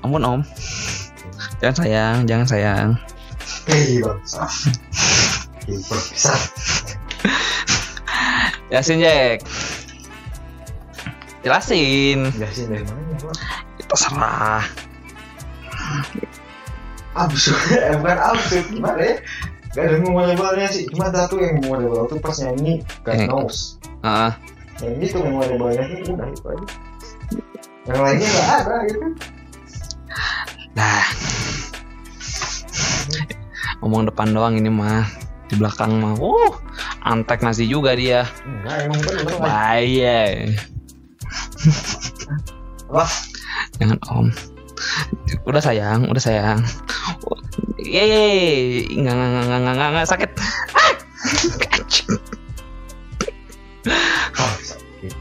ampun 0.04 0.24
om. 0.24 0.40
Jangan 1.60 1.76
sayang 1.76 2.16
jangan 2.24 2.46
sayang. 2.48 2.88
Hei 3.68 4.00
bangsa. 4.00 4.48
Jelasin 8.72 8.98
Jack. 9.04 9.44
Jelasin. 11.44 12.32
Jelasin 12.36 12.66
dari 12.68 12.84
mana 12.84 13.16
pak 13.20 13.34
Terserah 13.90 14.64
absurd. 17.12 17.58
Eh 17.80 17.94
bukan 17.96 18.18
absurd 18.18 18.66
gimana 18.68 19.00
ya? 19.00 19.14
Gak 19.70 19.84
ada 19.86 19.96
memorable-nya 19.98 20.66
sih. 20.66 20.82
Cuma 20.90 21.08
satu 21.08 21.38
yang 21.38 21.58
memorable 21.58 22.02
tuh 22.06 22.18
pas 22.18 22.34
nyanyi 22.36 22.82
God 23.02 23.14
Eh. 23.14 23.26
knows. 23.26 23.78
Heeh. 24.02 24.32
yang 24.80 24.96
itu 24.98 25.16
memorable-nya 25.16 25.82
itu 25.86 26.10
udah 26.10 26.26
itu 26.26 26.44
aja. 26.46 26.66
Yang 27.84 27.98
lainnya 28.00 28.26
gak 28.28 28.48
ada 28.56 28.76
gitu. 28.84 28.98
Nah. 30.72 31.04
Ngomong 33.78 34.02
depan 34.06 34.28
doang 34.30 34.54
ini 34.56 34.68
mah. 34.68 35.06
Di 35.46 35.54
belakang 35.54 35.98
mah. 35.98 36.14
Uh 36.16 36.52
Antek 37.00 37.40
nasi 37.40 37.64
juga 37.64 37.94
dia. 37.94 38.26
Enggak 38.44 38.76
emang 38.84 39.00
bener 39.02 39.24
Bahaya. 39.38 40.20
Jangan 43.78 43.98
om. 44.10 44.26
Udah 45.44 45.60
sayang 45.60 46.08
Udah 46.08 46.18
sayang 46.18 46.60
Yeay 47.90 48.86
Enggak 48.94 49.14
enggak 49.18 49.28
enggak 49.28 49.42
enggak 49.42 49.74
enggak, 49.74 49.88
enggak 49.90 50.06
sakit 50.06 50.30
Ah! 50.70 50.94
Oh, 54.38 54.54
sakit 54.62 55.14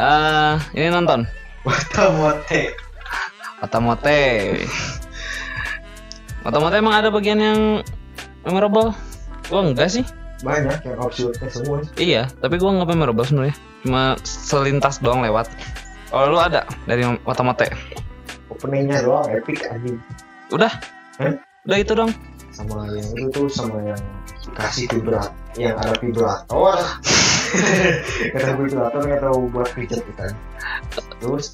Eh, 0.00 0.54
Ini 0.80 0.88
nonton 0.88 1.28
Watamote 1.68 2.72
Otomote. 3.64 4.20
Otomote 6.44 6.76
emang 6.76 7.00
ada 7.00 7.08
bagian 7.08 7.40
yang 7.40 7.60
memorable? 8.44 8.92
Gua 9.48 9.64
enggak 9.64 9.88
sih. 9.88 10.04
banyak 10.44 10.84
yang 10.84 11.00
absurdnya 11.00 11.48
semua. 11.48 11.80
Iya, 11.96 12.28
tapi 12.44 12.60
gua 12.60 12.76
enggak 12.76 12.92
memorable 12.92 13.24
sebenarnya. 13.24 13.56
Cuma 13.80 14.20
selintas 14.20 15.00
doang 15.00 15.24
lewat. 15.24 15.48
Kalau 16.12 16.36
lu 16.36 16.36
ada 16.36 16.68
dari 16.84 17.08
Otomote? 17.24 17.72
openingnya 18.64 19.02
doang 19.02 19.26
epic 19.28 19.66
anjing 19.66 19.98
Udah. 20.54 20.70
Eh? 21.18 21.34
Udah 21.66 21.78
itu 21.78 21.92
dong. 21.92 22.12
sama 22.54 22.86
yang 22.86 23.10
itu 23.18 23.34
tuh 23.34 23.50
sama 23.50 23.82
yang 23.82 23.98
kasih 24.54 24.86
vibrat 24.86 25.34
yang 25.58 25.74
ada 25.74 25.90
vibrator 25.98 26.78
kata 28.30 28.50
vibrator 28.54 29.00
nggak 29.02 29.22
tahu 29.26 29.50
buat 29.50 29.66
pijat 29.74 30.06
kan 30.14 30.30
terus 31.18 31.50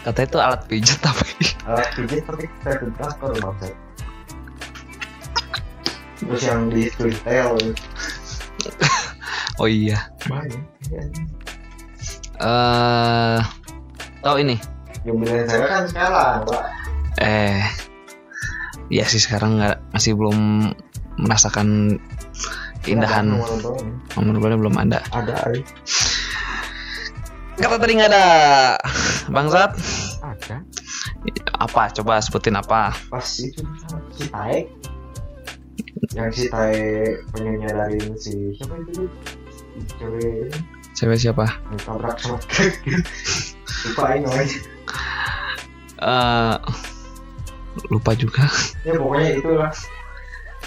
Katanya 0.00 0.28
itu 0.32 0.38
alat 0.40 0.62
pijat 0.64 0.96
tapi 1.04 1.28
alat 1.68 1.92
pijat 1.92 2.24
tapi 2.24 2.48
kayak 2.64 2.78
vibrator 2.80 3.30
bangsa 3.36 3.68
terus 6.16 6.40
yang 6.40 6.72
di 6.72 6.88
Twitter 6.96 7.52
Oh 9.60 9.68
iya. 9.68 10.08
banyak 10.24 10.64
ya. 10.88 11.04
Eh 12.40 13.38
tahu 14.24 14.36
ini? 14.40 14.56
yang 15.04 15.20
bilang 15.20 15.44
saya 15.44 15.66
kan 15.68 15.84
sekarang 15.84 16.48
pak 16.48 16.64
Eh 17.20 17.60
Iya 18.92 19.08
sih 19.08 19.24
sekarang 19.24 19.56
nggak 19.56 19.96
masih 19.96 20.12
belum 20.12 20.68
merasakan 21.16 21.96
keindahan 22.84 23.24
memorable 24.20 24.68
belum 24.68 24.76
ada. 24.76 25.00
ada. 25.16 25.48
Kata 27.56 27.76
tadi 27.80 27.92
nggak 27.96 28.10
ada. 28.12 28.26
Bangsat. 29.32 29.72
ada 30.20 30.60
Apa? 31.56 31.88
Coba 31.96 32.20
sebutin 32.20 32.58
apa? 32.58 32.92
pas 33.08 33.24
itu 33.40 33.64
si 34.12 34.24
Tae 34.28 34.68
yang 36.12 36.28
si 36.34 36.50
Tae 36.52 37.16
penyanyi 37.32 37.70
dari 37.72 38.00
si 38.20 38.52
siapa 38.58 38.76
itu 38.82 39.08
cewek 39.96 40.52
Cewek 40.92 41.16
siapa? 41.16 41.46
tabrak 41.80 42.20
sama 42.20 42.36
lupa 43.88 44.06
ini 44.18 44.28
Eh 46.02 46.54
lupa 47.88 48.12
juga. 48.12 48.46
ya 48.82 48.94
pokoknya 48.94 49.30
itulah 49.36 49.70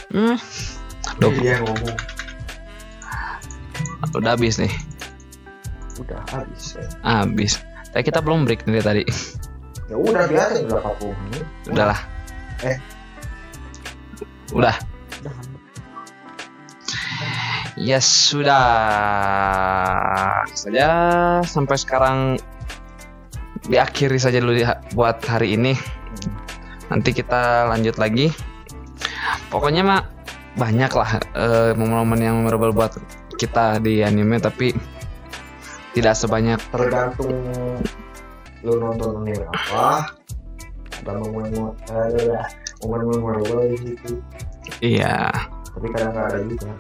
Hmm. 0.05 0.37
Ngomong 1.17 1.95
Udah 4.13 4.31
habis 4.31 4.55
nih. 4.57 4.71
udah 5.97 6.19
habis 6.27 6.75
ya. 6.75 6.83
Habis. 7.01 7.53
Tapi 7.89 8.03
kita 8.03 8.19
belum 8.19 8.43
break 8.43 8.65
nih 8.65 8.81
tadi. 8.81 9.03
ya 9.85 9.95
udah 9.95 10.25
biasa 10.25 10.65
berapa 10.65 10.91
puluh 10.97 11.15
menit 11.23 11.45
Udahlah. 11.67 11.99
Eh. 12.61 12.77
Udah. 14.51 14.75
udah 15.21 15.33
Ya 17.75 17.99
sudah 17.99 18.65
saja 20.49 20.87
sampai 21.43 21.75
sekarang 21.75 22.17
diakhiri 23.65 24.15
saja 24.15 24.39
dulu 24.39 24.55
di- 24.55 24.67
buat 24.91 25.19
hari 25.23 25.55
ini. 25.55 25.75
Nanti 26.89 27.09
kita 27.15 27.69
lanjut 27.69 27.97
lagi. 27.97 28.29
Pokoknya 29.49 29.81
mah 29.81 30.01
banyak 30.55 30.91
lah 30.95 31.11
eh, 31.35 31.71
momen-momen 31.75 32.19
yang 32.21 32.35
memorable 32.39 32.71
buat 32.71 32.95
kita 33.35 33.83
di 33.83 34.05
anime 34.05 34.39
tapi 34.39 34.71
tidak 35.95 36.15
sebanyak. 36.15 36.59
Tergantung 36.71 37.31
lu 38.63 38.73
nonton 38.81 39.23
anime 39.23 39.45
apa. 39.51 40.15
Ada 41.05 41.21
momen 41.21 41.53
ada 41.85 42.49
momen 42.81 43.01
memorable 43.09 43.61
di 43.73 43.77
situ. 43.77 44.09
Iya. 44.81 45.29
Tapi 45.75 45.87
kadang 45.91 46.11
nggak 46.15 46.27
ada 46.33 46.39
juga. 46.47 46.71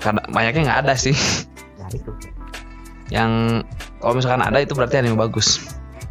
Karena 0.00 0.22
banyaknya 0.30 0.62
nggak 0.70 0.80
ada 0.86 0.94
sih. 0.94 1.16
Ya 1.76 1.86
itu. 1.92 2.12
Yang 3.10 3.30
kalau 4.00 4.14
misalkan 4.18 4.42
ada 4.42 4.58
itu 4.62 4.72
berarti 4.72 5.02
anime 5.02 5.18
bagus. 5.18 5.62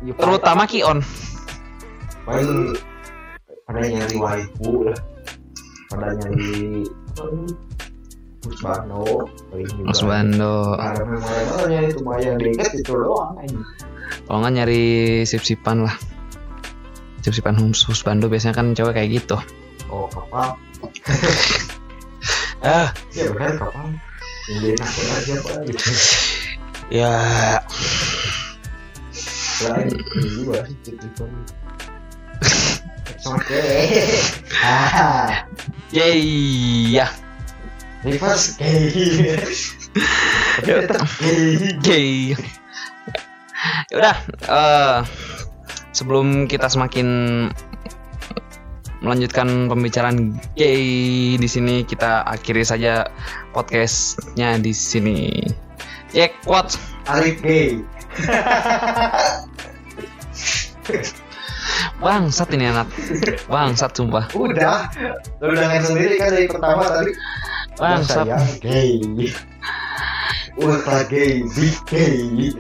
Ya, 0.04 0.14
terutama 0.20 0.68
Kion 0.68 1.02
paling 2.26 2.74
pada 3.66 3.82
nyari 3.86 4.16
waifu 4.18 4.70
lah. 4.90 5.00
pada 5.94 6.08
nyari 6.18 6.84
paling 7.14 7.46
juga 8.46 8.86
Mas 9.86 10.02
Bando 10.06 10.78
memorable 10.78 11.82
itu 11.82 12.00
mah 12.06 12.18
yang 12.22 12.38
diinget 12.38 12.70
itu 12.78 12.94
doang 12.94 13.34
aja 13.42 13.58
kalau 14.26 14.42
nggak 14.42 14.54
nyari 14.58 14.84
sip-sipan 15.22 15.86
lah. 15.86 15.96
Sip-sipan 17.22 17.58
hus 17.58 17.86
husbando 17.90 18.30
biasanya 18.30 18.58
kan 18.58 18.74
cewek 18.78 18.98
kayak 18.98 19.10
gitu. 19.22 19.38
Oh 19.90 20.10
kapal. 20.10 20.58
Ah. 22.66 22.90
Ya 23.14 23.30
benar 23.30 23.62
kapal. 23.62 23.94
Yang 24.50 24.82
aja 24.82 25.34
apa 25.38 25.54
gitu 25.70 25.86
ya. 26.90 27.14
Selain 29.14 29.86
juga 30.18 30.66
sih 30.66 30.98
itu 30.98 31.26
Oke. 33.26 33.66
Ah, 34.62 35.50
yay 35.96 36.94
ya 36.94 37.10
reverse 38.06 38.54
gay. 41.82 42.38
Ya 43.90 43.96
udah, 43.98 44.16
eh, 44.46 45.02
sebelum 45.90 46.46
kita 46.46 46.70
semakin 46.70 47.50
melanjutkan 49.02 49.66
pembicaraan 49.70 50.38
gay 50.54 50.86
di 51.38 51.48
sini, 51.50 51.82
kita 51.82 52.22
akhiri 52.30 52.62
saja 52.62 53.10
podcastnya 53.58 54.62
di 54.62 54.74
sini. 54.74 55.42
Jack, 56.14 56.38
what? 56.46 56.78
Arif 57.10 57.42
gay. 57.42 57.82
Bangsat 61.96 62.52
ini 62.52 62.68
anak. 62.68 62.88
Bangsat 63.48 63.96
sumpah. 63.96 64.28
Udah. 64.36 64.92
Lu 65.40 65.56
dengan 65.56 65.82
sendiri 65.82 66.20
kan 66.20 66.30
dari 66.32 66.48
pertama 66.48 66.84
tadi. 66.92 67.12
Bangsat. 67.76 68.26
Saya 68.28 68.40
gay. 68.60 69.00
Ultra 70.56 71.04
gay, 71.08 71.44
big 71.56 71.76
gay. 71.88 72.52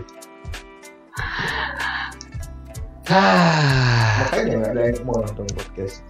Ah, 3.05 4.25
Makanya 4.25 4.53
nggak 4.57 4.71
ada 4.73 4.81
yang 4.89 4.97
mau 5.05 5.21
nonton 5.21 5.45
podcast. 5.53 6.01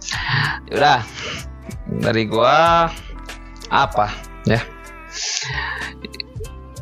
ya 0.66 0.74
udah. 0.74 1.00
Dari 2.00 2.24
gua 2.24 2.88
apa? 3.68 4.06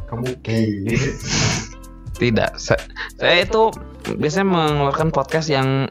Kamu 0.07 0.39
gay. 0.41 0.87
Tidak. 2.15 2.51
Sa- 2.55 2.79
Saya 3.19 3.43
itu 3.43 3.75
biasanya 4.17 4.47
mengeluarkan 4.49 5.09
podcast 5.11 5.49
yang 5.49 5.89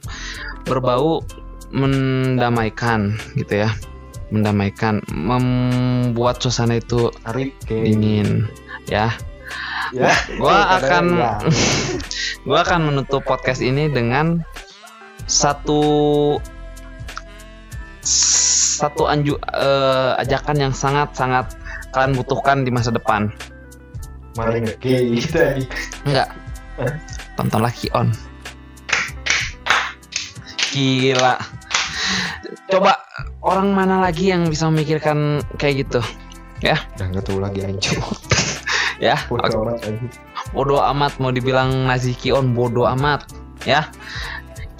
berbau 0.69 1.25
mendamaikan 1.73 3.17
gitu 3.33 3.65
ya. 3.65 3.69
Mendamaikan, 4.33 5.05
membuat 5.13 6.41
suasana 6.41 6.81
itu 6.81 7.13
Arif 7.29 7.53
dingin 7.69 8.49
ya. 8.89 9.13
Ya. 9.93 10.13
Gua 10.41 10.81
akan 10.81 11.05
Ya. 11.21 11.37
gua 12.47 12.65
akan 12.65 12.89
menutup 12.89 13.21
podcast 13.29 13.61
ini 13.61 13.93
dengan 13.93 14.41
satu 15.29 15.81
satu 18.83 19.05
anju 19.05 19.37
eh, 19.37 20.11
ajakan 20.17 20.57
yang 20.57 20.73
sangat 20.73 21.13
sangat 21.13 21.45
kalian 21.93 22.17
butuhkan 22.17 22.65
di 22.65 22.73
masa 22.73 22.89
depan. 22.89 23.29
Gay 24.81 25.13
tadi. 25.29 25.63
Enggak. 26.09 26.33
Tontonlah 27.35 27.73
Kion. 27.73 28.13
Gila. 30.73 31.37
Coba 32.69 32.97
orang 33.45 33.73
mana 33.73 34.01
lagi 34.01 34.33
yang 34.33 34.49
bisa 34.49 34.69
memikirkan 34.69 35.41
kayak 35.61 35.85
gitu? 35.85 36.01
Udah 36.97 37.05
nggak 37.11 37.25
tahu 37.27 37.39
lagi 37.43 37.61
anjing. 37.65 37.99
Ya, 39.01 39.19
Bodoh 39.27 39.67
amat 39.67 39.83
bodoh 40.55 40.79
amat 40.79 41.11
mau 41.19 41.33
dibilang 41.33 41.91
Nazi 41.91 42.15
Kion 42.15 42.55
bodoh 42.55 42.87
amat, 42.87 43.27
ya. 43.67 43.89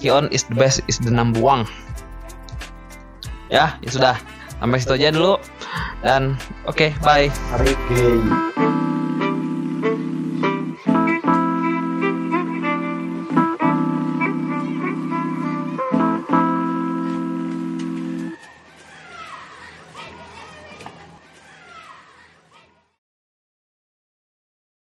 Kion 0.00 0.32
is 0.32 0.48
the 0.48 0.56
best 0.56 0.80
is 0.88 0.96
the 1.02 1.12
number 1.12 1.42
one. 1.42 1.68
Ya, 3.52 3.76
ya 3.84 3.90
sudah. 3.92 4.16
Sampai 4.64 4.80
situ 4.80 4.96
aja 4.96 5.12
dulu. 5.12 5.36
Dan 6.00 6.40
oke, 6.64 6.94
bye. 7.04 7.28
Arif 7.52 7.76
gay. 7.92 8.63